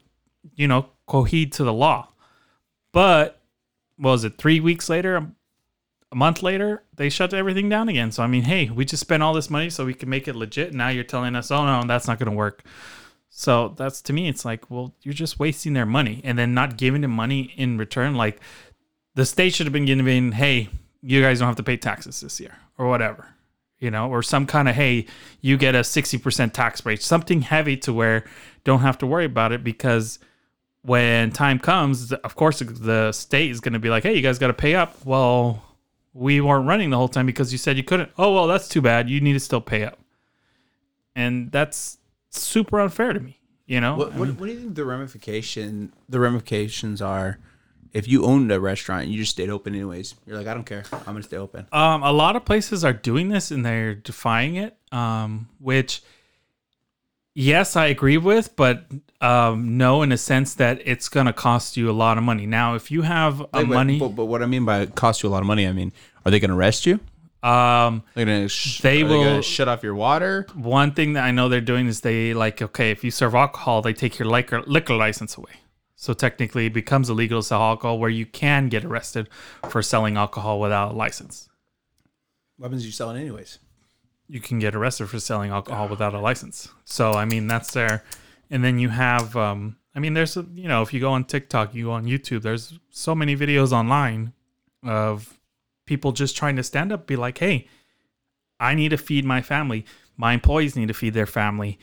[0.55, 2.09] you know, cohere to the law.
[2.93, 3.41] But
[3.97, 5.27] what was it three weeks later,
[6.13, 8.13] a month later, they shut everything down again.
[8.13, 10.37] So I mean, hey, we just spent all this money so we can make it
[10.37, 10.73] legit.
[10.73, 12.63] Now you're telling us, oh no, that's not going to work.
[13.29, 16.77] So that's to me, it's like, well, you're just wasting their money and then not
[16.77, 18.15] giving them money in return.
[18.15, 18.39] Like
[19.17, 20.69] the state should have been giving, hey,
[21.03, 23.34] you guys don't have to pay taxes this year or whatever,
[23.79, 25.07] you know, or some kind of, hey,
[25.41, 28.25] you get a 60% tax rate, something heavy to where
[28.65, 30.19] don't have to worry about it because
[30.83, 34.39] when time comes, of course, the state is going to be like, hey, you guys
[34.39, 35.05] got to pay up.
[35.05, 35.63] Well,
[36.13, 38.11] we weren't running the whole time because you said you couldn't.
[38.19, 39.11] Oh, well, that's too bad.
[39.11, 39.99] You need to still pay up.
[41.17, 41.99] And that's
[42.31, 43.39] super unfair to me.
[43.67, 47.39] You know, What, what, what do you think the ramification the ramifications are
[47.95, 50.15] if you owned a restaurant and you just stayed open anyways?
[50.27, 50.85] You're like, I don't care.
[50.93, 51.67] I'm gonna stay open.
[51.73, 54.77] Um, a lot of places are doing this and they're defying it.
[54.93, 56.03] Um, which,
[57.35, 58.85] yes, I agree with, but
[59.21, 62.47] um, no, in a sense that it's gonna cost you a lot of money.
[62.47, 65.23] Now, if you have a Wait, but- money, But, but what I mean by cost
[65.23, 65.93] you a lot of money, I mean,
[66.25, 67.01] are they gonna arrest you?
[67.43, 70.47] um, They're gonna sh- They are gonna will- shut off your water.
[70.55, 73.83] one thing that I know they're doing is they like okay, if you serve alcohol,
[73.83, 75.53] they take your liquor liquor license away.
[76.05, 79.27] So technically, it becomes illegal to sell alcohol, where you can get arrested
[79.71, 81.49] for selling alcohol without a license.
[82.59, 83.59] Weapons you selling anyways.
[84.29, 86.69] you can get arrested for selling alcohol without a license.
[86.85, 88.05] So I mean that's there,
[88.51, 91.75] and then you have um, I mean there's you know if you go on TikTok,
[91.75, 94.35] you go on YouTube, there's so many videos online
[94.83, 95.39] of
[95.87, 97.67] people just trying to stand up, be like, hey,
[98.61, 99.87] I need to feed my family,
[100.19, 101.79] my employees need to feed their family,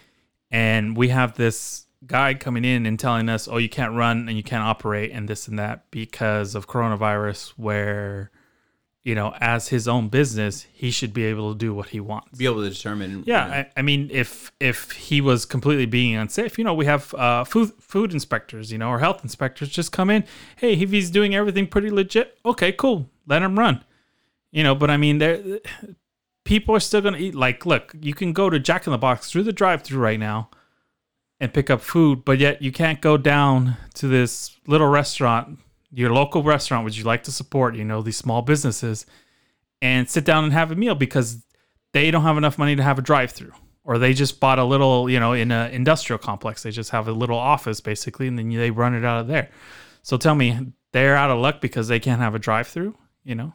[0.52, 4.38] and we have this guy coming in and telling us, oh, you can't run and
[4.38, 8.32] you can't operate and this and that because of coronavirus, where
[9.04, 12.38] you know, as his own business, he should be able to do what he wants.
[12.38, 13.24] Be able to determine.
[13.26, 16.74] Yeah, you know, I, I mean, if if he was completely being unsafe, you know,
[16.74, 20.24] we have uh, food food inspectors, you know, or health inspectors just come in.
[20.58, 23.84] Hey, if he's doing everything pretty legit, okay, cool, let him run.
[24.52, 25.60] You know, but I mean, there
[26.44, 27.34] people are still gonna eat.
[27.34, 30.50] Like, look, you can go to Jack in the Box through the drive-through right now
[31.42, 35.58] and pick up food, but yet you can't go down to this little restaurant,
[35.92, 37.76] your local restaurant, which you like to support.
[37.76, 39.08] You know, these small businesses,
[39.82, 41.44] and sit down and have a meal because
[41.94, 43.52] they don't have enough money to have a drive-through
[43.84, 47.08] or they just bought a little you know in an industrial complex they just have
[47.08, 49.50] a little office basically and then they run it out of there
[50.04, 53.54] so tell me they're out of luck because they can't have a drive-through you know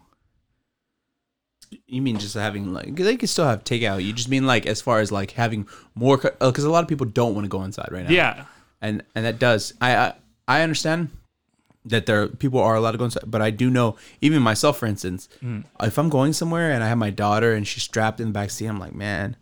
[1.86, 4.04] You mean just having like they can still have takeout.
[4.04, 6.88] You just mean like as far as like having more because oh, a lot of
[6.88, 8.10] people don't want to go inside right now.
[8.10, 8.44] yeah
[8.80, 10.14] and and that does I I,
[10.48, 11.10] I understand
[11.84, 14.86] that there people are allowed to go inside, but I do know even myself, for
[14.86, 15.64] instance, mm.
[15.80, 18.50] if I'm going somewhere and I have my daughter and she's strapped in the back
[18.50, 19.36] seat, I'm like, man,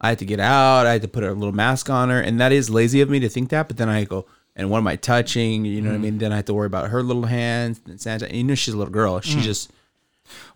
[0.00, 0.86] I had to get out.
[0.86, 3.20] I had to put a little mask on her, and that is lazy of me
[3.20, 3.68] to think that.
[3.68, 4.26] But then I go.
[4.54, 5.64] And what am I touching?
[5.64, 6.02] You know what I mm.
[6.02, 6.18] mean?
[6.18, 8.34] Then I have to worry about her little hands and sanitize.
[8.34, 9.20] You know, she's a little girl.
[9.20, 9.42] She mm.
[9.42, 9.70] just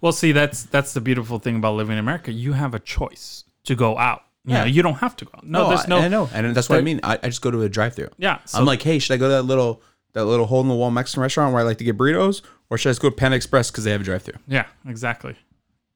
[0.00, 3.44] well see that's that's the beautiful thing about living in america you have a choice
[3.64, 4.61] to go out you Yeah.
[4.61, 5.46] know you don't have to go out.
[5.46, 6.98] no, there's no I, I know, and that's what I mean.
[7.04, 8.08] I, I just go to a drive-through.
[8.18, 9.80] yeah so I'm like, hey, should I go to that little
[10.14, 12.76] that little hole in the wall Mexican restaurant where I like to get burritos, or
[12.76, 14.38] should I just go to Panda Express because they have a drive-through?
[14.48, 15.37] Yeah, exactly.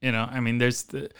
[0.00, 1.10] You know, I mean, there's the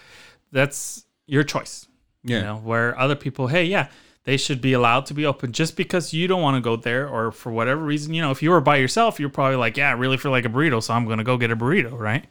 [0.52, 1.86] that's your choice.
[2.24, 2.36] Yeah.
[2.38, 3.88] You know, where other people, hey, yeah,
[4.24, 7.08] they should be allowed to be open just because you don't want to go there
[7.08, 8.14] or for whatever reason.
[8.14, 10.44] You know, if you were by yourself, you're probably like, yeah, I really feel like
[10.44, 12.24] a burrito, so I'm going to go get a burrito, right?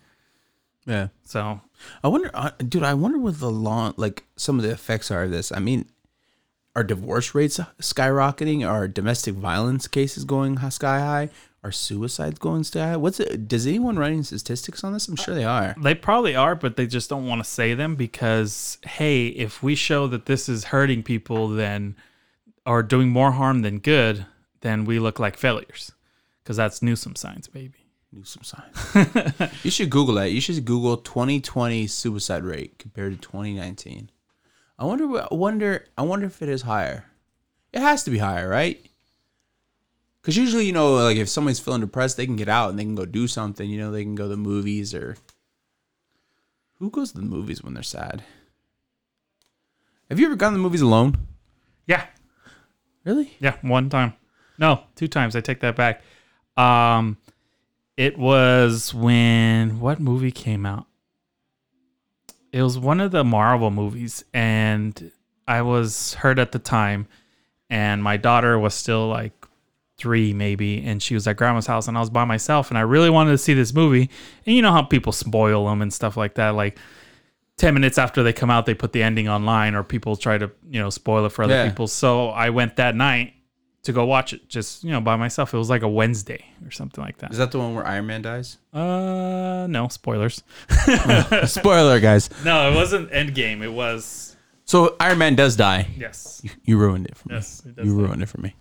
[0.85, 1.07] Yeah.
[1.23, 1.61] So,
[2.03, 2.83] I wonder, uh, dude.
[2.83, 5.51] I wonder what the long, like, some of the effects are of this.
[5.51, 5.89] I mean,
[6.75, 8.67] are divorce rates skyrocketing?
[8.67, 11.29] Are domestic violence cases going sky high?
[11.63, 12.97] Are suicides going sky high?
[12.97, 13.47] What's it?
[13.47, 15.07] Does anyone writing statistics on this?
[15.07, 15.73] I'm sure they are.
[15.81, 19.73] they probably are, but they just don't want to say them because, hey, if we
[19.73, 21.95] show that this is hurting people, then
[22.65, 24.25] are doing more harm than good,
[24.61, 25.91] then we look like failures
[26.43, 27.84] because that's Newsom science, baby.
[28.15, 29.51] Newsom sign.
[29.63, 30.31] you should Google that.
[30.31, 34.09] You should Google 2020 suicide rate compared to 2019.
[34.79, 35.21] I wonder.
[35.21, 35.85] I wonder.
[35.97, 37.05] I wonder if it is higher.
[37.73, 38.83] It has to be higher, right?
[40.21, 42.83] Because usually, you know, like if somebody's feeling depressed, they can get out and they
[42.83, 43.69] can go do something.
[43.69, 45.17] You know, they can go to the movies or.
[46.79, 48.23] Who goes to the movies when they're sad?
[50.09, 51.17] Have you ever gone to the movies alone?
[51.87, 52.05] Yeah,
[53.05, 53.31] Really?
[53.39, 54.13] Yeah, one time.
[54.57, 55.35] No, two times.
[55.35, 56.01] I take that back.
[56.57, 57.17] Um,
[57.97, 60.85] it was when what movie came out?
[62.51, 65.11] It was one of the Marvel movies, and
[65.47, 67.07] I was hurt at the time,
[67.69, 69.33] and my daughter was still like
[69.97, 72.81] three, maybe, and she was at grandma's house, and I was by myself, and I
[72.81, 74.09] really wanted to see this movie.
[74.45, 76.77] And you know how people spoil them and stuff like that, like.
[77.57, 80.51] 10 minutes after they come out they put the ending online or people try to
[80.69, 81.69] you know spoil it for other Yeah.
[81.69, 83.33] people so i went that night
[83.85, 86.71] to go watch it just you know by myself it was like a wednesday or
[86.71, 88.57] something like that Is that the one where Iron Man dies?
[88.73, 90.43] uh no spoilers
[91.45, 92.29] Spoiler, guys.
[92.43, 95.87] no it wasn't endgame it was So Iron Man does die.
[95.97, 97.35] yes You, you ruined it for me.
[97.35, 98.01] yes it does You that.
[98.03, 98.55] ruined it for me.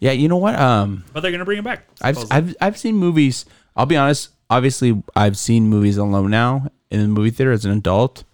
[0.00, 0.54] Yeah, you know what?
[0.58, 2.36] Um, but they're gonna bring it back I've supposedly.
[2.36, 3.46] I've I've seen movies.
[3.76, 4.30] I'll be honest.
[4.50, 8.24] Obviously, I've seen movies alone now in the movie theater as an adult.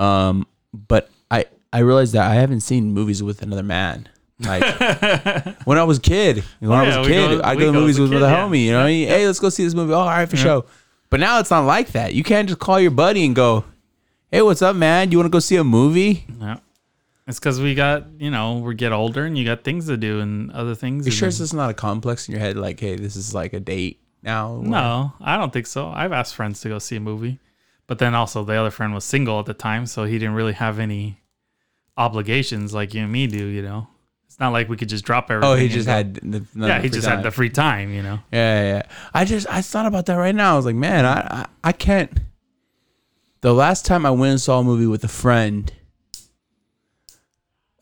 [0.00, 4.08] Um, but I I realized that I haven't seen movies with another man.
[4.40, 7.72] Like when I was a kid, when I was a kid, go- I'd go to
[7.72, 8.36] movies with, with a yeah.
[8.36, 8.64] homie.
[8.64, 9.92] You know, hey, let's go see this movie.
[9.92, 10.64] Oh, all right, for sure.
[11.10, 12.14] But now it's not like that.
[12.14, 13.64] You can't just call your buddy and go,
[14.30, 15.10] "Hey, what's up, man?
[15.10, 16.58] You want to go see a movie?" yeah
[17.26, 20.20] It's because we got, you know, we get older and you got things to do
[20.20, 21.04] and other things.
[21.04, 22.56] You sure this is not a complex in your head?
[22.56, 24.60] Like, hey, this is like a date now.
[24.62, 25.88] No, I don't think so.
[25.88, 27.38] I've asked friends to go see a movie,
[27.86, 30.54] but then also the other friend was single at the time, so he didn't really
[30.54, 31.20] have any
[31.96, 33.44] obligations like you and me do.
[33.44, 33.89] You know, it's
[34.40, 35.50] not like we could just drop everything.
[35.52, 35.92] Oh, he just go.
[35.92, 36.14] had.
[36.14, 37.32] The, none yeah, he just free had the time.
[37.32, 37.92] free time.
[37.92, 38.82] You know, Yeah, yeah, yeah.
[39.14, 40.54] I just I thought about that right now.
[40.54, 42.18] I was like, man, I, I I can't.
[43.42, 45.72] The last time I went and saw a movie with a friend,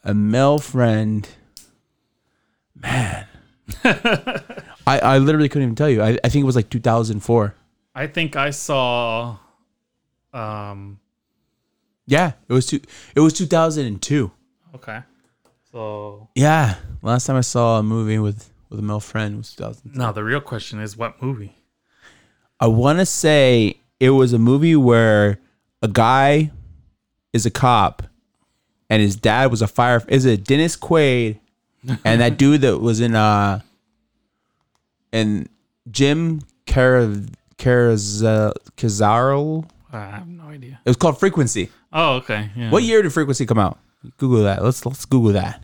[0.05, 1.29] a male friend,
[2.75, 3.27] man,
[3.85, 4.35] I
[4.87, 6.03] I literally couldn't even tell you.
[6.03, 7.55] I I think it was like 2004.
[7.94, 9.37] I think I saw.
[10.33, 11.01] Um.
[12.07, 12.81] Yeah, it was two.
[13.14, 14.31] It was 2002.
[14.77, 15.01] Okay.
[15.79, 19.97] So Yeah, last time I saw a movie with with a male friend was 2002.
[19.97, 21.55] now the real question is, what movie?
[22.59, 25.38] I want to say it was a movie where
[25.81, 26.51] a guy
[27.33, 28.03] is a cop
[28.91, 30.03] and his dad was a fire.
[30.09, 31.38] Is it Dennis Quaid
[32.05, 33.61] and that dude that was in uh
[35.12, 35.49] and
[35.88, 37.31] Jim Caraz
[38.77, 39.71] Cazaro?
[39.93, 40.81] I have no idea.
[40.85, 41.71] It was called Frequency.
[41.93, 42.51] Oh, okay.
[42.57, 42.71] Yeah.
[42.73, 43.79] What year did Frequency come out?
[44.17, 44.64] Google that.
[44.64, 45.62] Let's let's Google that.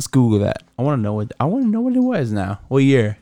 [0.00, 0.62] Let's Google that.
[0.78, 2.60] I want to know what I want to know what it was now.
[2.68, 3.18] What year?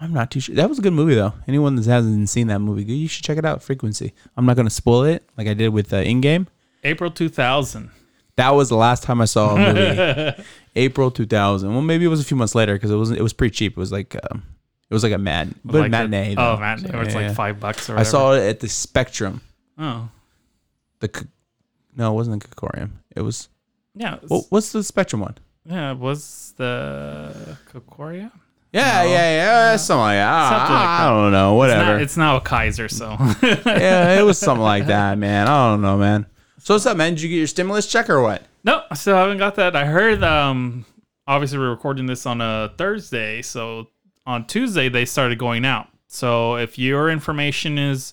[0.00, 0.54] I'm not too sure.
[0.54, 1.34] That was a good movie though.
[1.48, 3.60] Anyone that hasn't seen that movie, you should check it out.
[3.60, 4.14] Frequency.
[4.36, 6.46] I'm not gonna spoil it like I did with uh, Endgame.
[6.84, 7.90] April 2000.
[8.36, 10.44] That was the last time I saw a movie.
[10.76, 11.68] April 2000.
[11.72, 13.18] Well, maybe it was a few months later because it wasn't.
[13.18, 13.72] It was pretty cheap.
[13.72, 14.44] It was like um,
[14.88, 16.36] it was like a mad, but Like matinee.
[16.38, 16.90] Oh, matinee.
[16.92, 17.34] So, Or it's yeah, like yeah.
[17.34, 19.40] five bucks or I saw it at the Spectrum.
[19.76, 20.10] Oh,
[21.00, 21.26] The
[21.96, 22.90] no, it wasn't the Cocorium.
[23.16, 23.48] It was
[23.94, 24.18] yeah.
[24.28, 25.36] what, what's the Spectrum one?
[25.64, 28.30] Yeah, it was the Kokoria?
[28.72, 29.10] Yeah, No.
[29.10, 30.48] yeah, yeah, something like that.
[30.50, 31.98] Something like I, don't know, whatever.
[31.98, 35.48] it's now a Kaiser, so yeah, it was something like that, man.
[35.48, 36.26] I don't know, man.
[36.58, 37.14] So what's up, man?
[37.14, 38.42] Did you get your stimulus check or what?
[38.62, 39.74] no, I still haven't got that.
[39.74, 40.22] I heard.
[40.22, 40.84] Um,
[41.26, 43.88] obviously we're recording this on a Thursday, so
[44.26, 45.88] on Tuesday they started going out.
[46.08, 48.12] So if your information is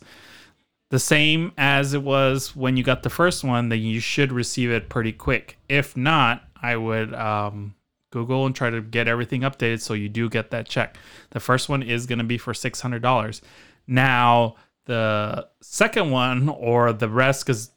[0.89, 4.71] the same as it was when you got the first one, then you should receive
[4.71, 5.57] it pretty quick.
[5.67, 7.75] If not, I would um,
[8.11, 10.97] Google and try to get everything updated so you do get that check.
[11.31, 13.41] The first one is going to be for $600.
[13.85, 17.71] Now, the second one or the rest, because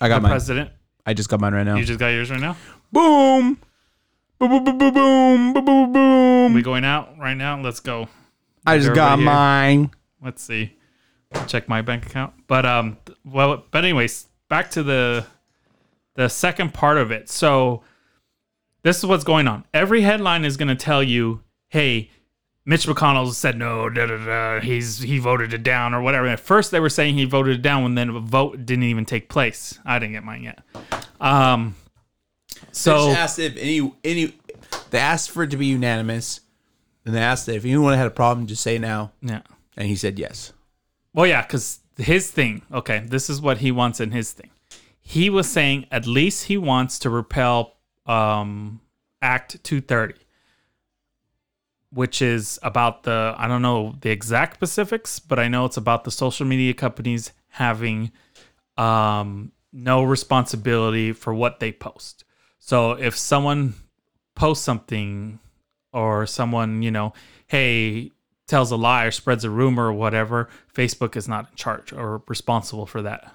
[0.00, 0.30] I got the mine.
[0.30, 0.70] president.
[1.04, 1.76] I just got mine right now.
[1.76, 2.56] You just got yours right now?
[2.92, 3.58] Boom!
[4.38, 6.54] Boom, boom, boom, boom, boom, boom, boom.
[6.54, 7.60] We going out right now?
[7.60, 8.08] Let's go.
[8.66, 9.90] I just got mine.
[10.20, 10.76] Let's see.
[11.46, 12.32] Check my bank account.
[12.46, 15.26] But um well but anyways, back to the
[16.14, 17.28] the second part of it.
[17.30, 17.82] So
[18.82, 19.64] this is what's going on.
[19.72, 22.10] Every headline is going to tell you, "Hey,
[22.64, 26.40] Mitch McConnell said no, da, da, da, he's he voted it down or whatever." At
[26.40, 29.28] first they were saying he voted it down when then a vote didn't even take
[29.28, 29.78] place.
[29.84, 30.60] I didn't get mine yet.
[31.20, 31.76] Um
[32.72, 34.34] so They asked if any any.
[34.90, 36.40] They asked for it to be unanimous,
[37.04, 39.12] and they asked if anyone had a problem, just say now.
[39.22, 39.40] yeah.
[39.76, 40.52] And he said yes.
[41.14, 44.50] Well, yeah, because his thing, okay, this is what he wants in his thing.
[45.00, 48.80] He was saying at least he wants to repel um,
[49.20, 50.14] Act 230,
[51.90, 56.04] which is about the, I don't know the exact specifics, but I know it's about
[56.04, 58.12] the social media companies having
[58.78, 62.24] um, no responsibility for what they post.
[62.58, 63.74] So if someone
[64.34, 65.40] posts something
[65.92, 67.12] or someone, you know,
[67.48, 68.12] hey,
[68.52, 72.22] tells a lie or spreads a rumor or whatever, Facebook is not in charge or
[72.28, 73.32] responsible for that.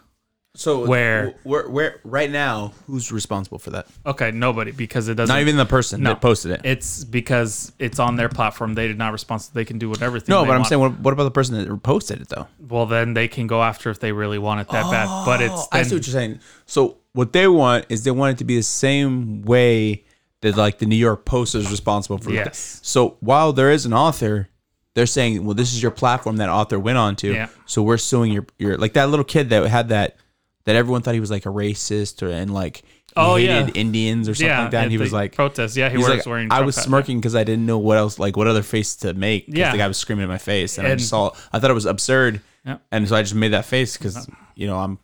[0.56, 3.88] So Where- where, where, right now, who's responsible for that?
[4.06, 5.34] Okay, nobody because it doesn't.
[5.36, 6.10] Not even the person No.
[6.12, 6.62] that posted it.
[6.64, 8.74] It's because it's on their platform.
[8.76, 9.44] They did not respond.
[9.54, 10.20] They can do whatever.
[10.20, 10.68] thing no, but I'm want.
[10.70, 12.48] saying, what, what about the person that posted it though?
[12.60, 15.08] Well, then they can go after if they really want it that bad.
[15.10, 16.40] Oh, but it's Oh, I see what you're saying.
[16.66, 20.06] So what they want is they want it to be the same way
[20.42, 22.32] that like the New York Post is responsible for.
[22.32, 22.80] Yes.
[22.84, 24.50] So while there is an author,
[24.98, 27.32] they're saying, well, this is your platform that author went on to.
[27.32, 27.50] Yeah.
[27.68, 30.18] So we're suing your your like that little kid that had that
[30.64, 32.82] that everyone thought he was like a racist or and like
[33.16, 33.82] Oh, hated yeah.
[33.82, 34.84] Indians or something yeah, like that.
[34.84, 35.36] And he was like.
[35.36, 35.78] protest.
[35.78, 36.52] Yeah, he was like, wearing.
[36.52, 39.46] I was smirking because I didn't know what else, like what other face to make.
[39.48, 39.72] Yeah.
[39.72, 41.32] the guy was screaming in my face, and, I And- just saw.
[41.54, 42.78] I thought it was absurd, Yeah.
[42.92, 44.36] and so I just made that face because uh-huh.
[44.56, 44.98] you know I'm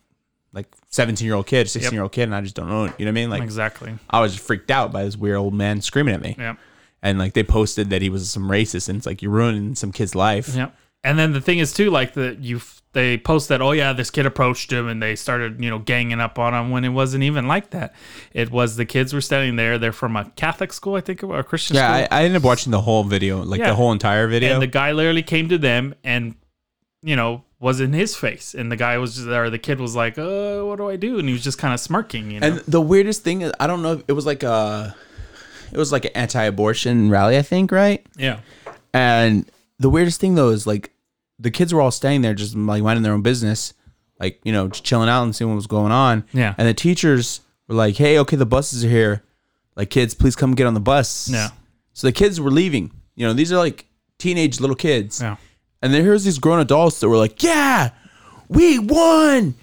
[0.52, 2.84] like 17 year old kid, 16 year old kid, and I just don't know.
[2.84, 3.30] You know what I mean?
[3.30, 3.94] Like Exactly.
[4.10, 6.56] I was freaked out by this weird old man screaming at me, Yeah.
[7.04, 9.92] And like they posted that he was some racist, and it's like you're ruining some
[9.92, 10.56] kid's life.
[10.56, 10.70] Yeah.
[11.04, 12.60] And then the thing is too, like the you
[12.94, 16.20] they post that, oh yeah, this kid approached him and they started, you know, ganging
[16.20, 17.92] up on him when it wasn't even like that.
[18.32, 19.78] It was the kids were standing there.
[19.78, 22.08] They're from a Catholic school, I think, or a Christian Yeah, school.
[22.10, 23.68] I, I ended up watching the whole video, like Yeah.
[23.70, 24.52] the whole entire video.
[24.54, 26.36] and the guy literally came to them and,
[27.02, 29.50] you know, was in his face, and the guy was just there.
[29.50, 31.80] The kid was like, "Uh, what do I do?" And he was just kind of
[31.80, 32.30] smirking.
[32.30, 32.46] You know?
[32.46, 33.92] And the weirdest thing is, I don't know.
[33.94, 34.94] If it was like a,
[35.72, 38.04] it was like an anti-abortion rally, I think, right?
[38.16, 38.40] yeah,
[38.92, 40.90] And the weirdest thing though is like,
[41.38, 43.74] the kids were all staying there, just like minding their own business,
[44.20, 46.24] like you know, just chilling out and seeing what was going on.
[46.32, 46.54] Yeah.
[46.56, 49.24] And the teachers were like, "Hey, okay, the buses are here.
[49.74, 51.48] Like, kids, please come get on the bus." Yeah.
[51.92, 52.92] So the kids were leaving.
[53.16, 53.86] You know, these are like
[54.18, 55.20] teenage little kids.
[55.20, 55.36] yeah,
[55.82, 57.90] And then here's these grown adults that were like, "Yeah,
[58.48, 59.54] we won!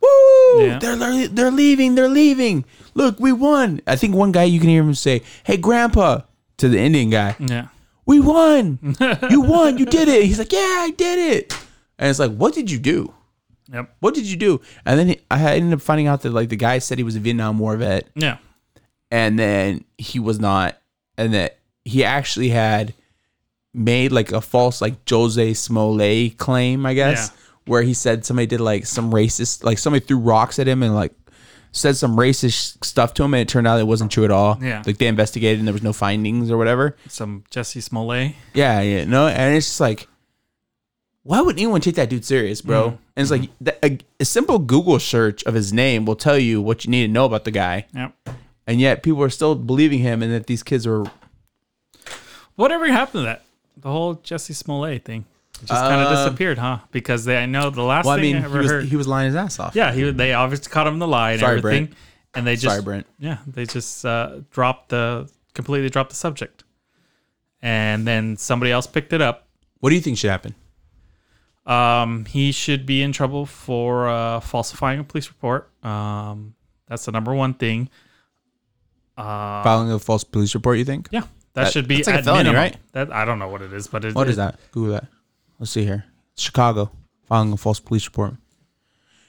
[0.00, 0.64] Woo!
[0.64, 0.78] Yeah.
[0.78, 1.96] They're they're they're leaving.
[1.96, 2.64] They're leaving.
[2.96, 6.22] Look, we won." I think one guy you can hear him say, "Hey, Grandpa,"
[6.58, 7.36] to the Indian guy.
[7.38, 7.68] yeah,
[8.06, 8.78] We won.
[9.30, 9.78] you won.
[9.78, 10.24] You did it.
[10.24, 11.52] He's like, "Yeah, I did it."
[11.98, 13.12] And it's like, "What did you do?
[13.72, 16.56] yep, What did you do?" And then I ended up finding out that like the
[16.56, 18.38] guy said he was a Vietnam War vet, yeah,
[19.10, 20.78] and then he was not,
[21.18, 22.94] and that he actually had
[23.74, 27.36] made like a false like Jose Smollett claim, I guess, Yeah.
[27.66, 30.94] where he said somebody did like some racist, like somebody threw rocks at him and
[30.94, 31.12] like
[31.72, 34.58] said some racist stuff to him, and it turned out it wasn't true at all.
[34.62, 34.82] Yeah.
[34.86, 36.96] like they investigated and there was no findings or whatever.
[37.08, 38.34] some Jussie Smollett.
[38.54, 40.08] Yeah, yeah, no, and it's just like.
[41.22, 42.84] Why would anyone take that dude serious, bro?
[42.90, 42.96] Mm-hmm.
[43.16, 46.62] And it's like th- a, a simple Google search of his name will tell you
[46.62, 48.14] what you need to know about the guy, Yep.
[48.68, 51.04] and yet people are still believing him, and that these kids are
[52.54, 53.44] Whatever happened to that?
[53.76, 55.24] The whole Jussie Smollett thing
[55.60, 56.78] just kind of Uh, disappeared, huh?
[56.90, 58.84] Because they, I know the last Well, I thing mean, I he ever was, heard.
[58.84, 59.74] he was lying his ass off.
[59.74, 61.96] yeah, he they obviously caught him in the lie and Sorry, everything, Brent.
[62.34, 63.06] and they just Sorry, Brent.
[63.18, 66.64] yeah they just uh, dropped the completely dropped the subject,
[67.62, 69.46] and then somebody else picked it up.
[69.80, 70.54] What do you think should happen?
[71.66, 75.68] Um, he should be in trouble for uh, falsifying a police report.
[75.84, 76.54] Um,
[76.86, 77.88] that's the number one thing.
[79.18, 81.08] Uh, Filing a false police report, you think?
[81.10, 81.20] yeah,
[81.54, 82.62] that, That- should be that's like a at felony, minimum.
[82.62, 82.76] right?
[82.92, 84.58] That I don't know what it is, but it, What it, is that?
[84.72, 85.06] Google that.
[85.58, 86.04] Let's see here.
[86.36, 86.90] Chicago.
[87.24, 88.34] Filing a false police report.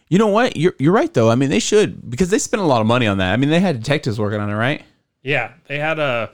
[0.10, 0.56] You know what?
[0.56, 1.30] You're, you're right, though.
[1.30, 3.34] I mean, they should, because they spent a lot of money on that.
[3.34, 4.84] I mean, they had detectives working on it, right?
[5.24, 6.32] Yeah, they had a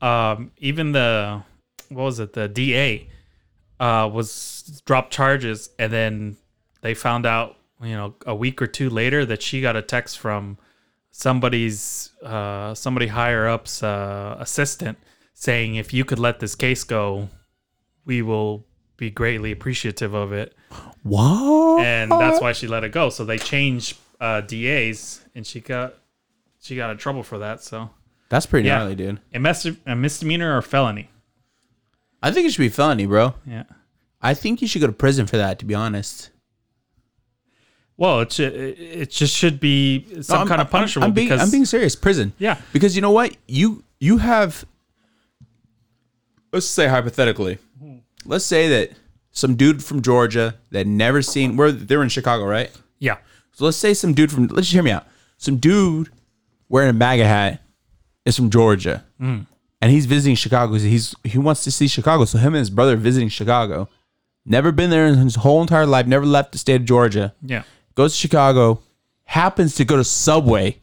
[0.00, 1.42] um, even the
[1.88, 2.32] what was it?
[2.32, 3.08] The DA
[3.78, 6.36] uh, was dropped charges, and then
[6.80, 10.18] they found out, you know, a week or two later that she got a text
[10.18, 10.56] from
[11.10, 14.96] somebody's uh, somebody higher up's uh, assistant
[15.34, 17.28] saying, "If you could let this case go,
[18.06, 18.64] we will
[19.00, 20.54] be greatly appreciative of it."
[21.02, 21.80] What?
[21.84, 23.10] and that's why she let it go.
[23.10, 25.94] So they changed uh, DAs, and she got
[26.60, 27.62] she got in trouble for that.
[27.64, 27.90] So
[28.28, 28.78] That's pretty Yeah.
[28.78, 29.18] gnarly, dude.
[29.34, 31.10] a, mis- a misdemeanor or felony.
[32.22, 33.34] I think it should be felony, bro.
[33.46, 33.64] Yeah.
[34.22, 36.28] I think you should go to prison for that, to be honest.
[37.96, 41.28] Well, it should, it just should be some I'm- kind I'm- of punishable I'm being,
[41.28, 41.96] because I'm being serious.
[41.96, 42.32] Prison.
[42.38, 42.58] Yeah.
[42.74, 43.34] Because you know what?
[43.48, 44.64] You you have.
[46.52, 47.58] Let's say hypothetically,
[48.24, 48.92] let's say that
[49.32, 52.70] some dude from Georgia that never seen where they're in Chicago, right?
[52.98, 53.16] yeah,
[53.52, 55.06] So let's say some dude from let's just hear me out.
[55.38, 56.10] Some dude
[56.68, 57.62] wearing a MAGA hat
[58.24, 59.46] is from Georgia, mm.
[59.80, 60.74] and he's visiting Chicago.
[60.74, 62.24] He's he wants to see Chicago.
[62.24, 63.88] So him and his brother visiting Chicago.
[64.44, 66.06] Never been there in his whole entire life.
[66.06, 67.62] Never left the state of Georgia yeah,
[67.94, 68.82] goes to Chicago,
[69.24, 70.80] happens to go to Subway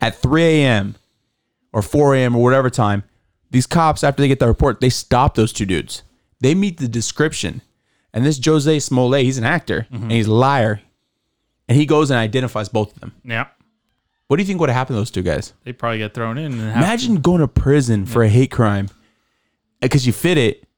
[0.00, 0.96] at 3 a.m.
[1.72, 2.36] or 4 a.m.
[2.36, 3.04] or whatever time.
[3.50, 6.02] These cops, after they get the report, they stop those two dudes.
[6.46, 7.60] They meet the description.
[8.12, 10.10] And this Jose Smollett, he's an actor and mm-hmm.
[10.10, 10.80] he's a liar.
[11.68, 13.16] And he goes and identifies both of them.
[13.24, 13.48] yeah.
[14.28, 15.54] What do you think would happen to those two guys?
[15.64, 16.52] They probably get thrown in.
[16.52, 18.90] Imagine going to prison for a hate crime
[19.80, 20.68] because you fit it.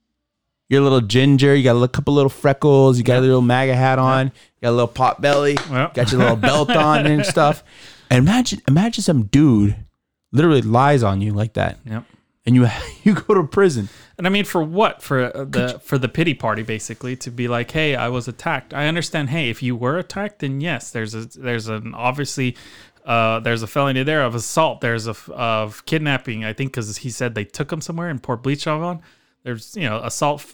[0.71, 1.55] You're a little ginger.
[1.55, 2.97] You got a couple little freckles.
[2.97, 4.29] You got a little MAGA hat on.
[4.29, 5.57] You got a little pot belly.
[5.93, 7.63] Got your little belt on and stuff.
[8.11, 9.77] And imagine, imagine some dude
[10.33, 12.05] literally lies on you like that, Yep.
[12.49, 12.67] And you
[13.05, 13.89] you go to prison.
[14.17, 15.01] And I mean, for what?
[15.03, 18.75] For uh, the for the pity party, basically, to be like, "Hey, I was attacked."
[18.75, 19.31] I understand.
[19.31, 22.57] Hey, if you were attacked, then yes, there's a there's an obviously
[23.07, 24.81] uh, there's a felony there of assault.
[24.81, 26.45] There's a f- of kidnapping.
[26.45, 29.01] I think because he said they took him somewhere and poured bleach on.
[29.45, 30.45] There's you know assault,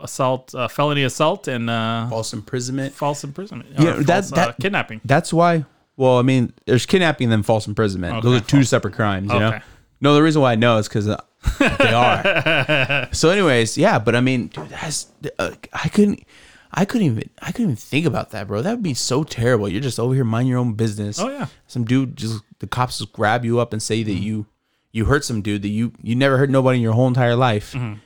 [0.00, 2.94] assault, uh, felony assault, and uh, False imprisonment.
[2.94, 3.68] false imprisonment.
[3.78, 5.00] Yeah, or that- false, uh, that- kidnapping.
[5.04, 5.66] That's why.
[5.96, 8.22] Well, I mean, there's kidnapping and then false imprisonment.
[8.22, 9.30] Those are two false- separate crimes.
[9.30, 9.60] You know.
[10.00, 11.20] No, the reason why I know is because uh,
[11.58, 13.08] they are.
[13.12, 16.24] so, anyways, yeah, but I mean, dude, that's uh, I couldn't,
[16.72, 18.62] I couldn't even, I couldn't even think about that, bro.
[18.62, 19.68] That would be so terrible.
[19.68, 21.18] You're just over here mind your own business.
[21.18, 21.46] Oh, yeah.
[21.66, 24.22] Some dude just the cops just grab you up and say that mm-hmm.
[24.22, 24.46] you,
[24.92, 27.72] you hurt some dude that you you never hurt nobody in your whole entire life,
[27.72, 27.98] mm-hmm.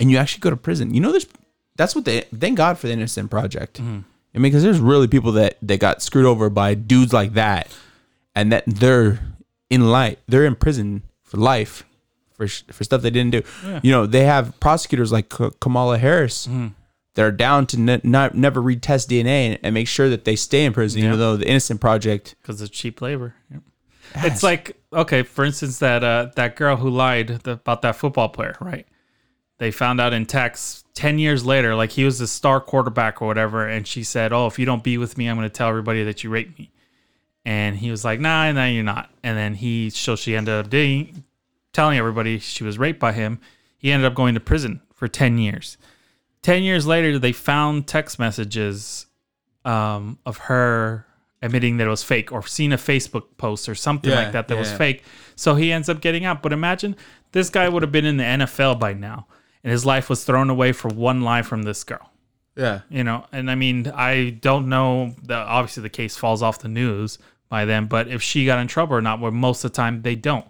[0.00, 0.94] and you actually go to prison.
[0.94, 1.26] You know, there's
[1.76, 3.80] that's what they thank God for the Innocent Project.
[3.80, 4.00] Mm-hmm.
[4.34, 7.68] I mean, because there's really people that that got screwed over by dudes like that,
[8.34, 9.20] and that they're
[9.70, 11.84] in life, they're in prison for life
[12.34, 13.42] for for stuff they didn't do.
[13.82, 16.48] You know, they have prosecutors like K- Kamala Harris
[17.14, 20.34] that are down to ne- not never retest DNA and, and make sure that they
[20.36, 21.08] stay in prison, Yeah.
[21.08, 22.34] even though the Innocent Project.
[22.42, 23.34] because it's cheap labor.
[23.52, 23.62] Yep.
[24.16, 24.24] Yes.
[24.26, 28.28] It's like okay, for instance, that uh, that girl who lied the, about that football
[28.28, 28.86] player, right?
[29.58, 33.26] They found out in text ten years later, like he was the star quarterback or
[33.28, 35.68] whatever, and she said, "Oh, if you don't be with me, I'm going to tell
[35.68, 36.70] everybody that you raped me."
[37.44, 40.70] And he was like, "Nah, nah, you're not." And then he, so she ended up
[40.70, 41.24] dating,
[41.74, 43.40] telling everybody she was raped by him.
[43.76, 45.76] He ended up going to prison for ten years.
[46.40, 49.06] Ten years later, they found text messages
[49.64, 51.06] um, of her
[51.42, 54.48] admitting that it was fake or seen a Facebook post or something Yeah, like that
[54.48, 54.78] that was yeah.
[54.78, 55.04] fake.
[55.36, 56.42] So he ends up getting out.
[56.42, 56.96] But imagine
[57.32, 59.26] this guy would have been in the NFL by now
[59.62, 62.10] and his life was thrown away for one lie from this girl.
[62.56, 62.80] Yeah.
[62.88, 66.68] You know, and I mean, I don't know that obviously the case falls off the
[66.68, 67.18] news
[67.50, 70.02] by then, but if she got in trouble or not, well, most of the time
[70.02, 70.46] they don't.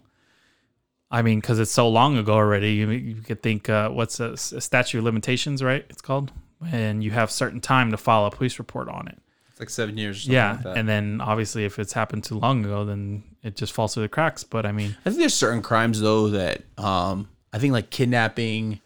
[1.15, 4.33] I mean, because it's so long ago already, you, you could think, uh, what's a,
[4.33, 5.85] a statute of limitations, right?
[5.89, 6.33] It's called,
[6.73, 9.19] and you have certain time to file a police report on it.
[9.51, 10.17] It's like seven years.
[10.17, 10.77] Or something Yeah, like that.
[10.77, 14.09] and then obviously if it's happened too long ago, then it just falls through the
[14.09, 14.43] cracks.
[14.43, 18.81] But I mean, I think there's certain crimes though that um I think like kidnapping,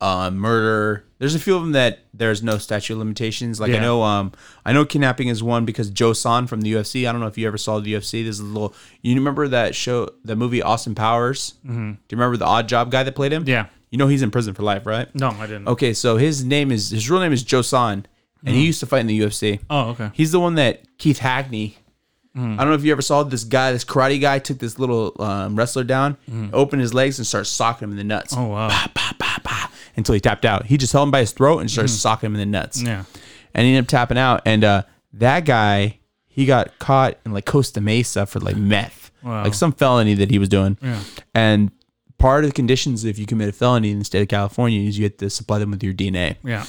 [0.00, 1.04] uh, murder.
[1.18, 3.58] There's a few of them that there's no statute of limitations.
[3.58, 4.32] Like I know um
[4.64, 7.08] I know kidnapping is one because Joe Son from the UFC.
[7.08, 8.22] I don't know if you ever saw the UFC.
[8.22, 8.74] There's a little.
[9.02, 11.54] You remember that show, the movie Austin Powers?
[11.66, 11.90] Mm-hmm.
[11.92, 13.42] Do you remember the Odd Job guy that played him?
[13.48, 15.12] yeah, You know he's in prison for life, right?
[15.16, 15.66] no, I didn't.
[15.68, 18.06] Okay, so his name is his real name is Joe Son,
[18.44, 19.58] and he used to fight in the UFC.
[19.68, 20.10] Oh, okay.
[20.14, 21.78] He's the one that Keith Hackney.
[22.36, 25.12] I don't know if you ever saw this guy, this karate guy took this little
[25.20, 26.16] um, wrestler down,
[26.52, 28.32] opened his legs, and started socking him in the nuts.
[28.36, 28.68] Oh wow.
[28.68, 29.37] Bah, bah, bah,
[29.98, 30.64] until he tapped out.
[30.66, 32.80] He just held him by his throat and started socking him in the nuts.
[32.82, 33.04] Yeah.
[33.54, 34.40] And he ended up tapping out.
[34.46, 34.82] And uh,
[35.14, 39.44] that guy, he got caught in like Costa Mesa for like meth, Wow.
[39.44, 40.78] like some felony that he was doing.
[40.80, 41.00] Yeah.
[41.34, 41.70] And
[42.18, 44.96] part of the conditions if you commit a felony in the state of California is
[44.98, 46.36] you have to supply them with your DNA.
[46.44, 46.64] Yeah.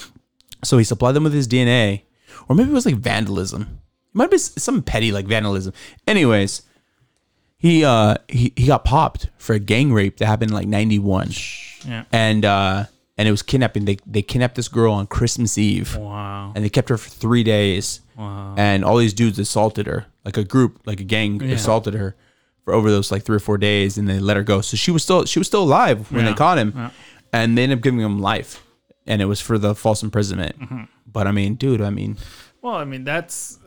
[0.64, 2.02] So he supplied them with his DNA,
[2.50, 3.62] or maybe it was like vandalism.
[3.64, 5.74] It might be some petty like vandalism.
[6.08, 6.64] Anyways,
[7.58, 11.00] he uh he, he got popped for a gang rape that happened in like ninety
[11.00, 11.30] one,
[11.88, 12.06] Yeah.
[12.12, 12.86] and uh
[13.20, 13.84] and it was kidnapping.
[13.86, 16.54] They they kidnapped this girl on Christmas Eve, Wow.
[16.56, 18.00] and they kept her for three days.
[18.18, 18.56] Wow.
[18.58, 22.16] And all these dudes assaulted her, like a group, like a gang assaulted her
[22.64, 24.62] for over those like three or four days, and they let her go.
[24.62, 26.32] So she was still she was still alive when Yeah.
[26.32, 26.90] they caught him, Yeah.
[27.34, 28.64] and they ended up giving him life,
[29.06, 30.58] and it was for the false imprisonment.
[30.60, 30.84] Mm-hmm.
[31.12, 32.18] But I mean, dude, I mean,
[32.62, 33.60] Well, I mean, that's.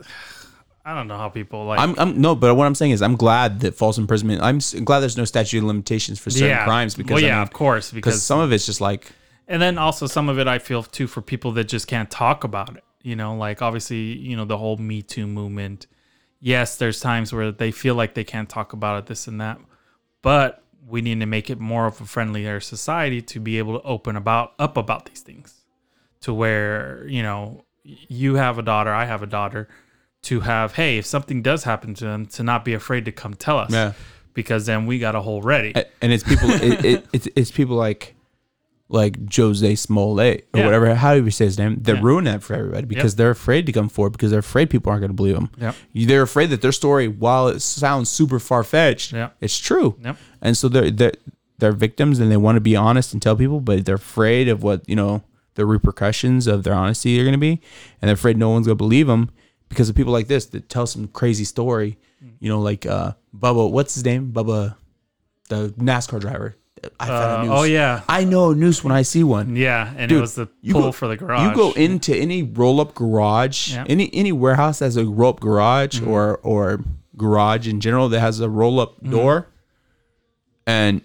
[0.85, 1.79] I don't know how people like.
[1.79, 4.41] I'm, I'm no, but what I'm saying is, I'm glad that false imprisonment.
[4.41, 6.65] I'm glad there's no statute of limitations for certain yeah.
[6.65, 9.11] crimes because well, I yeah, mean, of course, because some of it's just like
[9.47, 12.43] and then also some of it I feel too for people that just can't talk
[12.43, 12.83] about it.
[13.01, 15.87] You know, like obviously, you know, the whole Me Too movement.
[16.39, 19.59] Yes, there's times where they feel like they can't talk about it, this and that,
[20.21, 23.85] but we need to make it more of a friendlier society to be able to
[23.85, 25.61] open about up about these things,
[26.21, 29.67] to where you know you have a daughter, I have a daughter,
[30.23, 33.33] to have hey, if something does happen to them, to not be afraid to come
[33.33, 33.93] tell us, Yeah.
[34.33, 35.73] because then we got a whole ready.
[36.01, 38.15] And it's people it, it, it's, it's people like
[38.89, 40.65] like Jose Smollett or Yeah.
[40.65, 42.01] whatever how do you say his name they Yeah.
[42.01, 45.01] ruin that for everybody because they're afraid to come forward because they're afraid people aren't
[45.01, 45.75] going to believe them Yep.
[46.07, 49.29] they're afraid that their story while it sounds super far-fetched Yeah.
[49.41, 50.17] it's true Yep.
[50.41, 51.13] and so they're they're
[51.59, 54.61] they're victims and they want to be honest and tell people but they're afraid of
[54.63, 55.23] what you know
[55.55, 57.61] the repercussions of their honesty are going to be
[58.01, 59.29] and they're afraid no one's going to believe them
[59.69, 61.97] because of people like this that tell some crazy story
[62.39, 64.75] you know like uh bubba what's his name bubba
[65.49, 66.55] the nascar driver
[66.99, 67.51] i found a Uh, noose.
[67.59, 70.35] oh yeah, i know a noose when i see one Yeah, and Dude, it was
[70.35, 71.49] the pull go- for the garage.
[71.49, 73.85] you go into any roll-up garage Yeah.
[73.87, 76.09] any any warehouse that has a roll-up garage Mm-hmm.
[76.11, 76.83] or or
[77.15, 79.11] garage in general that has a roll-up Mm-hmm.
[79.11, 79.47] door
[80.67, 81.01] and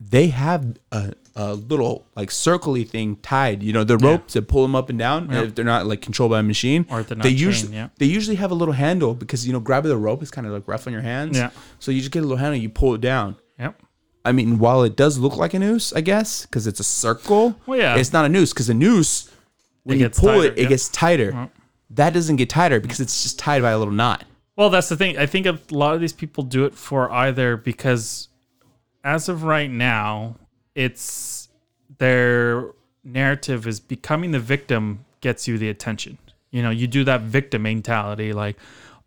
[0.00, 4.62] they have a, a little like circly thing tied you know the ropes that pull
[4.62, 5.44] them up and down Yep.
[5.44, 7.88] if they're not like controlled by a machine Or if they're not they usually yeah.
[7.98, 10.52] they usually have a little handle because you know grabbing the rope is kind of
[10.52, 11.50] like rough on your hands Yeah.
[11.78, 13.82] so you just get a little handle you pull it down Yep.
[14.24, 17.56] I mean, while it does look like a noose, I guess, because it's a circle,
[17.66, 17.96] Well, yeah.
[17.96, 19.30] it's not a noose because a noose,
[19.82, 21.50] when It you gets pull tighter, it, it gets tighter.
[21.90, 24.24] That doesn't get tighter because it's just tied by a little knot.
[24.56, 25.18] Well, that's the thing.
[25.18, 28.28] I think a lot of these people do it for either because,
[29.02, 30.36] as of right now,
[30.74, 31.48] it's
[31.98, 32.70] their
[33.04, 36.18] narrative is becoming the victim gets you the attention.
[36.50, 38.56] You know, you do that victim mentality, like,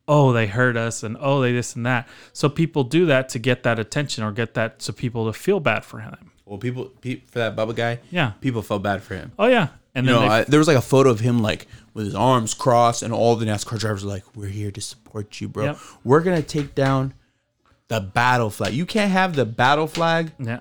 [0.08, 2.08] oh, they hurt us, and oh, they this and that.
[2.34, 5.60] So people do that to get that attention or get that so people to feel
[5.60, 6.32] bad for him.
[6.46, 8.32] Well, people, pe- for that Bubba guy, Yeah.
[8.40, 9.32] people felt bad for him.
[9.38, 9.68] Oh yeah.
[9.94, 12.06] And You then know, they, I, there was like a photo of him like with
[12.06, 15.48] his arms crossed, and all the NASCAR drivers were like, "We're here to support you,
[15.50, 15.66] bro.
[15.66, 15.78] Yep.
[16.04, 17.14] We're gonna take down
[17.88, 18.74] the battle flag.
[18.74, 20.60] You can't have the battle flag yeah.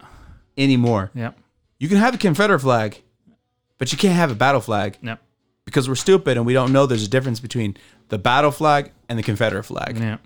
[0.57, 1.11] anymore.
[1.15, 1.33] Yeah.
[1.79, 3.03] You can have a Confederate flag,
[3.79, 5.21] but you can't have a battle flag Yep.
[5.67, 7.77] Because we're stupid and we don't know there's a difference between
[8.09, 9.99] the battle flag and the Confederate flag.
[9.99, 10.17] Yeah.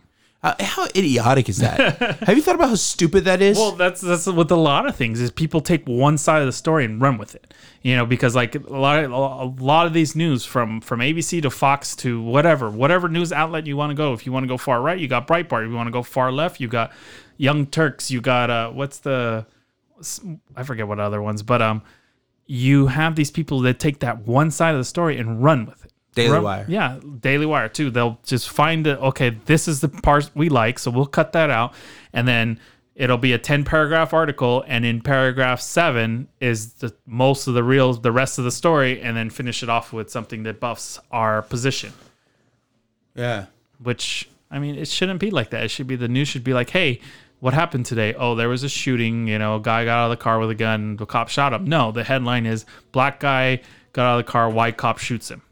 [0.43, 1.99] Uh, how idiotic is that?
[2.20, 3.59] have you thought about how stupid that is?
[3.59, 6.53] Well, that's that's with a lot of things is people take one side of the
[6.53, 7.53] story and run with it.
[7.82, 11.43] You know, because like a lot of, a lot of these news from from ABC
[11.43, 14.14] to Fox to whatever whatever news outlet you want to go.
[14.14, 15.64] If you want to go far right, you got Breitbart.
[15.64, 16.91] If you want to go far left, you got
[17.36, 18.11] Young Turks.
[18.11, 19.45] You got uh, what's the
[20.57, 21.82] I forget what other ones, but um,
[22.53, 25.84] you have these people that take that one side of the story and run with
[25.84, 25.92] it.
[26.16, 26.66] Daily Run- Wire.
[26.68, 27.90] Yeah, Daily Wire too.
[27.90, 28.98] They'll just find it.
[28.98, 31.72] Okay, this is the part we like, so we'll cut that out,
[32.12, 32.59] and then
[32.96, 37.62] it'll be a ten paragraph article, and in paragraph seven is the most of the
[37.62, 40.98] real, the rest of the story, and then finish it off with something that buffs
[41.12, 41.92] our position.
[43.14, 43.46] yeah.
[43.80, 45.62] Which I mean, it shouldn't be like that.
[45.62, 47.01] It should be the news should be like, hey.
[47.41, 48.14] What happened today?
[48.14, 49.26] Oh, there was a shooting.
[49.26, 50.97] You know, a guy got out of the car with a gun.
[50.97, 51.64] The cop shot him.
[51.64, 53.61] No, the headline is black guy
[53.93, 54.49] got out of the car.
[54.51, 55.43] White cop shoots him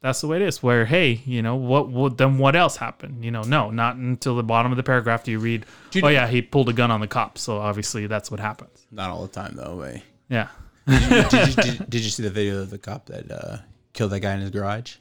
[0.00, 0.62] that's the way it is.
[0.62, 1.88] Where hey, you know what?
[1.88, 3.24] what then what else happened?
[3.24, 5.66] You know, no, not until the bottom of the paragraph do you read.
[5.92, 7.38] you- oh yeah, he pulled a gun on the cop.
[7.38, 8.86] So obviously that's what happens.
[8.90, 9.76] Not all the time though.
[9.76, 10.02] Way.
[10.28, 10.48] Yeah,
[10.86, 13.58] did, you, did, did you see the video of the cop that uh,
[13.92, 14.96] killed that guy in his garage?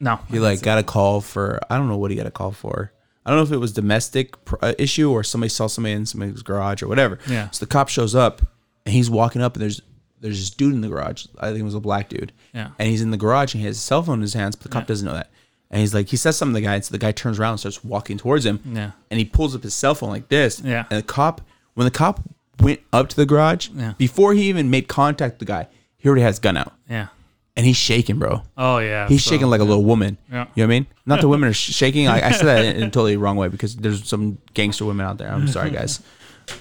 [0.00, 2.52] no, He like got a call for I don't know what he got a call
[2.52, 2.92] for.
[3.26, 6.06] I don't know if it was domestic pr- uh, issue or somebody saw somebody in
[6.06, 7.18] somebody's garage or whatever.
[7.28, 7.50] Yeah.
[7.50, 8.40] So the cop shows up
[8.86, 9.82] and he's walking up and there's
[10.20, 11.26] there's this dude in the garage.
[11.38, 12.32] I think it was a black dude.
[12.54, 12.70] Yeah.
[12.78, 14.62] And he's in the garage and he has his cell phone in his hands, but
[14.62, 15.30] the cop doesn't know that.
[15.70, 17.50] And he's like, he says something to the guy, and so the guy turns around
[17.50, 18.60] and starts walking towards him.
[18.64, 18.92] Yeah.
[19.10, 20.60] And he pulls up his cell phone like this.
[20.60, 20.86] Yeah.
[20.88, 21.40] And the cop,
[21.74, 22.20] when the cop
[22.60, 23.94] went up to the garage, Yeah.
[23.98, 25.66] before he even made contact with the guy,
[25.98, 26.72] he already has gun out.
[26.88, 27.08] yeah.
[27.56, 28.42] And he's shaking, bro.
[28.56, 30.18] Oh yeah, He's so- shaking like a little woman.
[30.30, 30.34] Yeah.
[30.34, 30.86] You know what I mean?
[31.06, 32.06] Not the women are sh- shaking.
[32.06, 35.06] Like, I said that in, in a totally wrong way because there's some gangster women
[35.06, 35.30] out there.
[35.30, 36.02] I'm sorry, guys.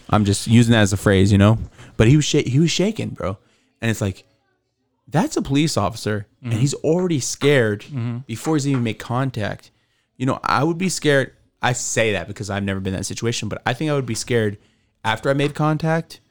[0.10, 1.58] I'm just using that as a phrase, you know.
[1.98, 3.38] But he was sh- he was shaking, bro.
[3.82, 4.26] And it's like,
[5.08, 6.62] that's a police officer, and mm-hmm.
[6.62, 8.20] he's already scared mm-hmm.
[8.20, 9.72] before he's even made contact.
[10.18, 11.34] You know, I would be scared.
[11.62, 14.06] I say that because I've never been in that situation, but I think I would
[14.06, 14.58] be scared
[15.04, 16.22] after I made contact.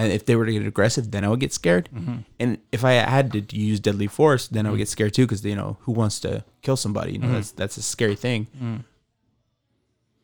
[0.00, 1.90] And if they were to get aggressive, then I would get scared.
[1.94, 2.16] Mm-hmm.
[2.38, 4.78] And if I had to use deadly force, then I would mm.
[4.78, 7.12] get scared too, because you know who wants to kill somebody?
[7.12, 7.34] You know mm-hmm.
[7.34, 8.46] that's that's a scary thing.
[8.58, 8.84] Mm.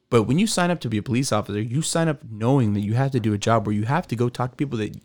[0.09, 2.81] But when you sign up to be a police officer, you sign up knowing that
[2.81, 4.97] you have to do a job where you have to go talk to people that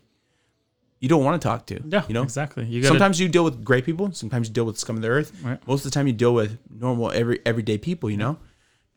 [1.00, 1.78] you don't want to talk to.
[1.86, 2.64] Yeah, you know exactly.
[2.64, 4.10] You gotta, sometimes you deal with great people.
[4.12, 5.38] Sometimes you deal with scum of the earth.
[5.44, 5.60] Right.
[5.66, 8.08] Most of the time you deal with normal, every everyday people.
[8.08, 8.38] You know,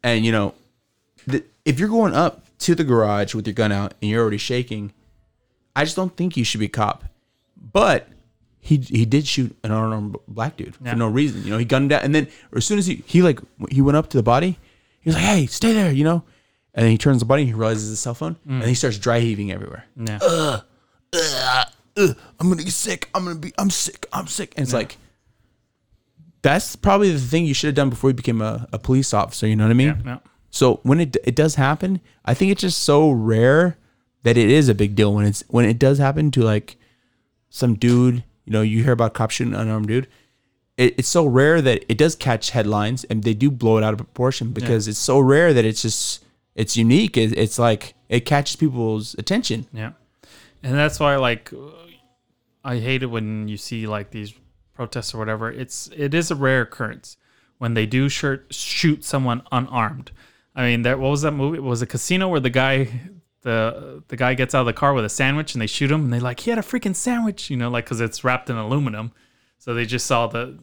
[0.03, 0.53] and you know,
[1.27, 4.37] the, if you're going up to the garage with your gun out and you're already
[4.37, 4.93] shaking,
[5.75, 7.03] I just don't think you should be a cop.
[7.73, 8.07] But
[8.59, 10.91] he he did shoot an unarmed black dude Yeah.
[10.91, 11.43] for no reason.
[11.43, 13.97] You know, he gunned down, and then as soon as he he like he went
[13.97, 14.57] up to the body,
[15.01, 16.23] he was like, "Hey, stay there," you know.
[16.73, 19.19] And then he turns the body, he realizes his cell phone, and he starts dry
[19.21, 20.19] heaving everywhere yeah.
[20.21, 20.59] uh,
[21.97, 23.09] I'm gonna get sick.
[23.13, 23.53] I'm gonna be.
[23.57, 24.07] I'm sick.
[24.11, 24.53] I'm sick.
[24.57, 24.97] And it's like,
[26.41, 29.47] that's probably the thing you should have done before you became a, a police officer.
[29.47, 29.87] You know what I mean?
[29.87, 30.17] yeah, yeah.
[30.49, 33.77] So when it it does happen, I think it's just so rare
[34.25, 36.77] that it is a big deal when it's when it does happen to like
[37.49, 38.23] some dude.
[38.45, 40.07] You know, you hear about cop shooting an unarmed dude.
[40.77, 43.93] It, it's so rare that it does catch headlines, and they do blow it out
[43.93, 47.17] of proportion because it's so rare that it's just it's unique.
[47.17, 49.67] It, it's like it catches people's attention.
[49.71, 49.91] Yeah,
[50.63, 51.69] and that's why like uh,
[52.63, 54.33] I hate it when you see like these
[54.73, 55.51] protests or whatever.
[55.51, 57.15] It's it is a rare occurrence
[57.59, 60.09] when they do shirt, shoot someone unarmed.
[60.55, 61.57] I mean, that what was that movie?
[61.57, 62.89] It was a casino where the guy
[63.45, 66.05] the the guy gets out of the car with a sandwich and they shoot him
[66.05, 68.57] and they like he had a freaking sandwich, you know, like because it's wrapped in
[68.57, 69.11] aluminum.
[69.59, 70.59] So they just saw the.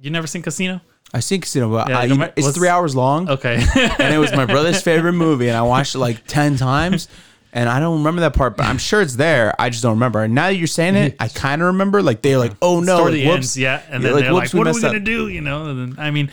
[0.00, 0.80] You never seen Casino?
[1.12, 3.54] I seen Casino, but Yeah, I, it's three hours long, Okay.
[3.98, 7.08] and it was my brother's favorite movie, and I watched it like ten times,
[7.52, 9.54] and I don't remember that part, but I'm sure it's there.
[9.60, 10.22] I just don't remember.
[10.22, 12.02] And now that you're saying it, I kind of remember.
[12.02, 14.32] Like they're like, "Oh no, Story like, whoops, ends, yeah, and Yeah, then like, they're
[14.32, 15.66] like, "What are we gonna up." do?" You know.
[15.66, 16.30] And then, I mean,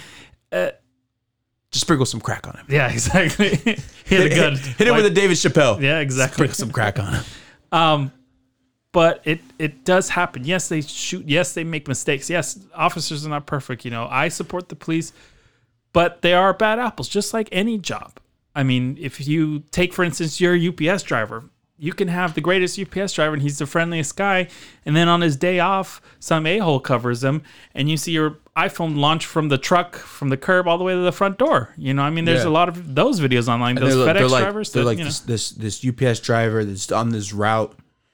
[0.51, 0.71] uh,
[1.71, 2.65] just sprinkle some crack on him.
[2.69, 3.49] yeah, exactly.
[4.05, 4.55] Hit a gun.
[4.55, 5.81] Hit it with a David Chappelle.
[5.81, 6.35] Yeah, exactly.
[6.35, 7.23] sprinkle some crack on him.
[7.73, 8.11] Um,
[8.91, 10.43] but it it does happen.
[10.43, 11.25] Yes, they shoot.
[11.25, 12.29] Yes, they make mistakes.
[12.29, 13.85] Yes, officers are not perfect.
[13.85, 15.13] You know, I support the police,
[15.93, 18.19] but they are bad apples, just like any job.
[18.53, 21.45] I mean, if you take, for instance, you're a UPS driver,
[21.83, 24.47] you can have the greatest UPS driver and he's the friendliest guy,
[24.85, 27.41] and then on his day off, some a hole covers him,
[27.73, 30.93] and you see your iPhone launch from the truck, from the curb all the way
[30.93, 31.73] to the front door.
[31.77, 32.49] You know, I mean, there's Yeah.
[32.49, 33.75] a lot of those videos online.
[33.77, 36.19] Those they're, FedEx they're like, drivers, they're that, like you know, this, this this UPS
[36.19, 37.73] driver that's on this route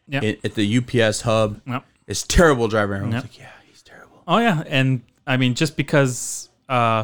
[0.09, 1.59] in- at the UPS hub.
[1.67, 1.83] Yep.
[2.07, 2.93] It's terrible driver.
[2.93, 3.23] And was Yep.
[3.23, 4.23] like, yeah, he's terrible.
[4.27, 7.03] Oh yeah, and I mean, just because uh,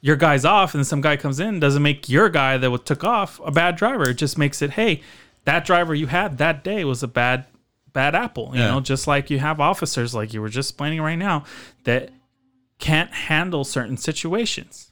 [0.00, 3.40] your guy's off and some guy comes in doesn't make your guy that took off
[3.44, 4.10] a bad driver.
[4.10, 5.00] It just makes it, hey,
[5.44, 7.46] that driver you had that day was a bad
[7.92, 8.50] bad apple.
[8.54, 8.70] You Yeah.
[8.72, 11.44] know, just like you have officers, like you were just explaining right now,
[11.84, 12.10] that
[12.80, 14.90] can't handle certain situations.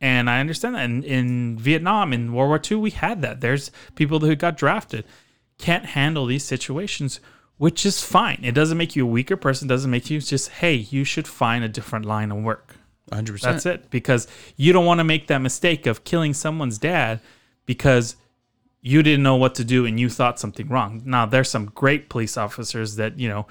[0.00, 0.84] And I understand that.
[0.84, 3.42] In, in Vietnam, in World War II, we had that.
[3.42, 5.04] There's people who got drafted
[5.58, 7.20] can't handle these situations,
[7.58, 8.40] which is fine.
[8.42, 9.68] It doesn't make you a weaker person.
[9.68, 12.76] Doesn't make you just hey, you should find a different line of work.
[13.12, 13.42] 100%.
[13.42, 13.90] That's it.
[13.90, 14.26] Because
[14.56, 17.20] you don't want to make that mistake of killing someone's dad
[17.66, 18.16] because
[18.82, 21.02] you didn't know what to do and you thought something wrong.
[21.04, 23.46] Now, there's some great police officers that, you know,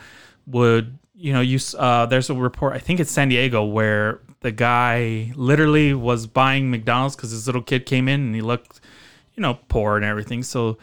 [0.47, 4.51] would, you know, use, uh, there's a report, I think it's San Diego, where the
[4.51, 8.82] guy literally was buying McDonald's because his little kid came in and he looked,
[9.36, 10.41] you know, poor and everything.
[10.41, 10.77] So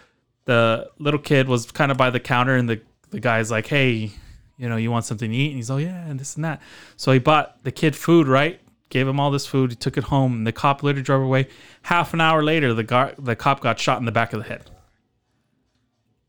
[0.45, 2.81] the little kid was kind of by the counter and the,
[3.11, 4.13] the guy's like, hey,
[4.59, 5.49] you know, you want something to eat?
[5.49, 6.63] And he's, oh, yeah, and this and that.
[6.97, 8.61] So he bought the kid food, right?
[8.89, 9.71] Gave him all this food.
[9.71, 10.35] He took it home.
[10.35, 11.49] And the cop later drove away.
[11.83, 14.49] Half an hour later, the guy, the cop got shot in the back of the
[14.49, 14.71] head.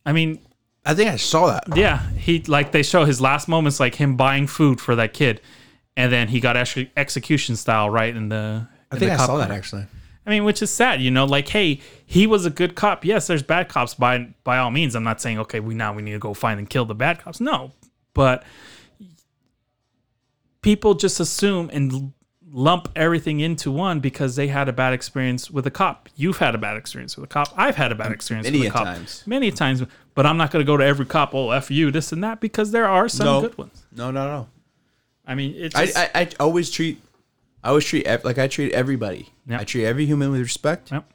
[0.06, 0.40] I mean,
[0.86, 1.76] I think I saw that.
[1.76, 5.42] yeah, he like they show his last moments, like him buying food for that kid,
[5.98, 8.68] and then he got ex- execution style right in the.
[8.90, 9.86] I in think the I saw that actually.
[10.26, 11.26] I mean, which is sad, you know.
[11.26, 13.04] Like, hey, he was a good cop.
[13.04, 14.96] Yes, there's bad cops by by all means.
[14.96, 17.20] I'm not saying okay, we now we need to go find and kill the bad
[17.20, 17.42] cops.
[17.42, 17.74] No,
[18.14, 18.46] but
[20.62, 22.14] people just assume and
[22.52, 26.10] lump everything into one because they had a bad experience with a cop.
[26.16, 27.54] You've had a bad experience with a cop.
[27.58, 28.86] I've had a bad experience Many with a cop.
[28.86, 29.24] times.
[29.26, 29.84] Many times.
[30.16, 31.36] But I'm not going to go to every cop.
[31.36, 33.42] Oh, f you, this and that, because there are some No.
[33.42, 33.86] good ones.
[33.96, 34.48] No, no, no.
[35.26, 37.02] I mean, it's I, just, I, I always treat,
[37.64, 39.30] I always treat like I treat everybody.
[39.46, 39.60] Yeah.
[39.60, 41.06] I treat every human with respect Yep.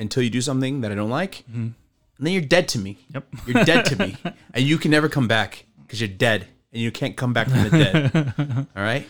[0.00, 1.60] until you do something that I don't like, mm-hmm.
[1.60, 1.74] and
[2.18, 2.98] then you're dead to me.
[3.14, 3.24] Yep.
[3.46, 4.16] You're dead to me,
[4.54, 7.62] and you can never come back because you're dead, and you can't come back from
[7.62, 8.66] the dead.
[8.76, 9.08] All right,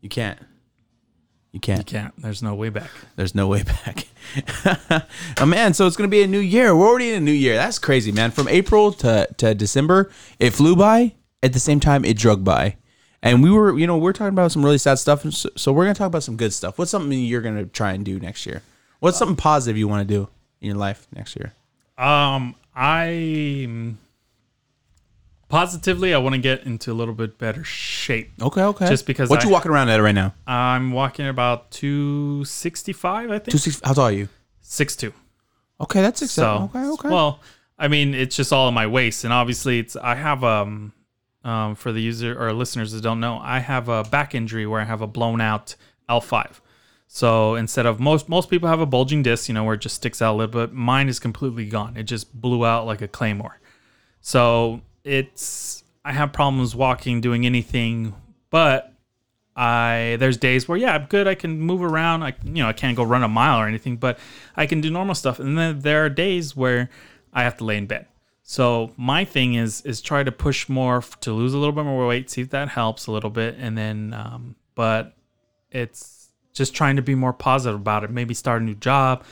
[0.00, 0.38] you can't.
[1.54, 1.86] You can't.
[1.86, 2.12] can't.
[2.20, 2.90] There's no way back.
[3.14, 4.08] There's no way back.
[5.38, 6.74] oh man, so it's gonna be a new year.
[6.74, 7.54] We're already in a new year.
[7.54, 8.32] That's crazy, man.
[8.32, 11.14] From April to, to December, it flew by.
[11.44, 12.76] At the same time, it drug by.
[13.22, 15.22] And we were, you know, we're talking about some really sad stuff.
[15.32, 16.76] So, so we're gonna talk about some good stuff.
[16.76, 18.62] What's something you're gonna try and do next year?
[18.98, 20.28] What's something positive you want to do
[20.60, 21.52] in your life next year?
[21.96, 23.94] Um, I
[25.54, 28.32] positively I want to get into a little bit better shape.
[28.42, 28.88] Okay, okay.
[28.88, 30.34] Just because what I- you walking around at right now?
[30.48, 33.50] I'm walking about 265, I think.
[33.52, 33.80] Two six.
[33.84, 34.28] How tall are you?
[34.64, 35.12] 6'2".
[35.80, 36.62] Okay, that's So, exciting.
[36.64, 37.08] okay, okay.
[37.08, 37.40] Well,
[37.78, 40.92] I mean, it's just all in my waist, and obviously, it's I have um,
[41.44, 44.80] um, for the user or listeners that don't know, I have a back injury where
[44.80, 45.74] I have a blown out
[46.08, 46.60] L5.
[47.06, 49.94] So instead of most most people have a bulging disc, you know, where it just
[49.96, 50.72] sticks out a little bit.
[50.72, 51.96] Mine is completely gone.
[51.96, 53.60] It just blew out like a claymore.
[54.20, 58.14] So it's I have problems walking, doing anything,
[58.50, 58.92] but
[59.56, 61.28] I there's days where yeah I'm good.
[61.28, 62.22] I can move around.
[62.22, 64.18] I you know I can't go run a mile or anything but
[64.56, 65.38] I can do normal stuff.
[65.38, 66.90] And then there are days where
[67.32, 68.06] I have to lay in bed.
[68.42, 72.06] So my thing is is try to push more to lose a little bit more
[72.06, 73.56] weight see if that helps a little bit.
[73.58, 75.14] And then um, but
[75.70, 78.10] it's just trying to be more positive about it.
[78.10, 79.24] Maybe start a new job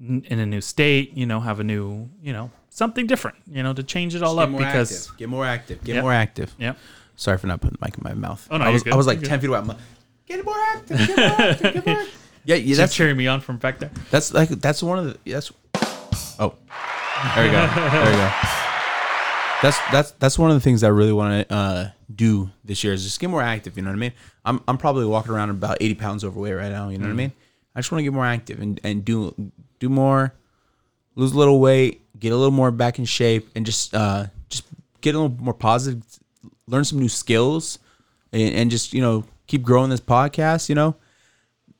[0.00, 3.72] in a new state you know have a new you know something different you know
[3.74, 5.18] to change it all Get up more because active.
[5.18, 5.84] get more active.
[5.84, 6.02] Get Yep.
[6.02, 6.54] more active.
[6.58, 6.74] yeah
[7.16, 8.48] Sorry for not putting the mic in my mouth.
[8.50, 8.92] Oh, no, I you're was good.
[8.94, 9.58] I was like You're ten feet away.
[9.58, 9.76] I'm like,
[10.26, 10.96] get more active.
[10.98, 11.74] Get more active.
[11.74, 12.14] Get more active.
[12.46, 12.64] Yeah, yeah.
[12.68, 15.52] that's That's cheering me on from back there That's like that's one of the that's
[16.38, 16.54] oh
[17.34, 18.32] there we go there we go
[19.62, 22.94] that's that's that's one of the things I really want to uh, do this year
[22.94, 24.12] is just get more active you know what I mean
[24.46, 27.16] I'm I'm probably walking around about 80 pounds overweight right now you know what I
[27.16, 27.32] mean
[27.74, 29.34] I just want to get more active and and do
[29.78, 30.32] do more
[31.14, 34.64] lose a little weight get a little more back in shape and just uh just
[35.00, 36.02] get a little more positive
[36.66, 37.78] learn some new skills
[38.32, 40.94] and, and just you know keep growing this podcast you know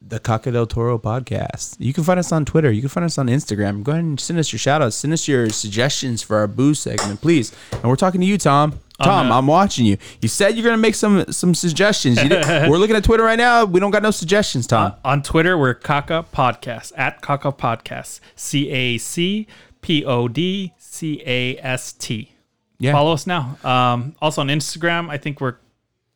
[0.02, 1.76] the Caca del Toro podcast.
[1.78, 2.70] You can find us on Twitter.
[2.70, 3.82] You can find us on Instagram.
[3.82, 4.96] Go ahead and send us your shout outs.
[4.96, 7.52] Send us your suggestions for our boo segment, please.
[7.72, 8.80] And we're talking to you, Tom.
[9.02, 9.96] Tom, uh, I'm watching you.
[10.20, 12.18] You said you're gonna make some some suggestions.
[12.22, 13.64] We're looking at Twitter right now.
[13.64, 14.92] We don't got no suggestions, Tom.
[15.06, 18.20] On Twitter, we're Caca Podcast at Caca Podcast.
[18.36, 19.46] C A C
[19.80, 22.32] P O D C A S T.
[22.78, 22.92] Yeah.
[22.92, 23.58] Follow us now.
[23.62, 25.56] Um, also on Instagram, I think we're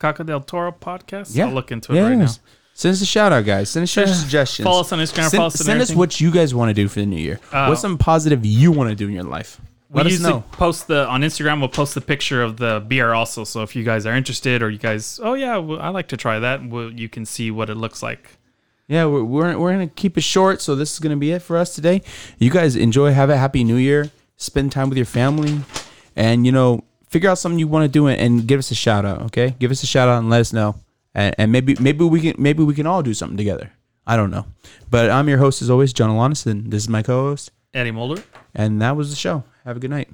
[0.00, 1.36] Caca del Toro Podcast.
[1.36, 1.46] yeah.
[1.46, 2.26] I'll look into it right now.
[2.76, 3.70] Send us a shout out, guys.
[3.70, 4.64] Send us your suggestions.
[4.64, 6.74] Follow us on Instagram, Send, follow us on send us what you guys want to
[6.74, 7.38] do for the new year.
[7.52, 9.60] Uh, What's some positive you want to do in your life?
[9.90, 10.44] We Let us usually know.
[10.50, 11.60] post the on Instagram.
[11.60, 13.44] We'll post the picture of the beer also.
[13.44, 16.16] So if you guys are interested, or you guys, oh yeah, well, I like to
[16.16, 16.66] try that.
[16.68, 18.38] Well, you can see what it looks like.
[18.86, 20.60] Yeah, we're, we're, we're going to keep it short.
[20.60, 22.02] So this is going to be it for us today.
[22.38, 23.12] You guys enjoy.
[23.12, 24.10] Have a happy new year.
[24.36, 25.60] Spend time with your family.
[26.16, 28.74] And, you know, figure out something you want to do and, and give us a
[28.74, 29.22] shout out.
[29.22, 29.54] Okay.
[29.58, 30.76] Give us a shout out and let us know.
[31.14, 33.70] And, and maybe maybe we can maybe we can all do something together.
[34.06, 34.46] I don't know.
[34.90, 37.52] But I'm your host as always, John Alanis, and this is my co-host.
[37.72, 38.22] Eddie Mulder.
[38.54, 39.44] And that was the show.
[39.64, 40.08] Have a good night.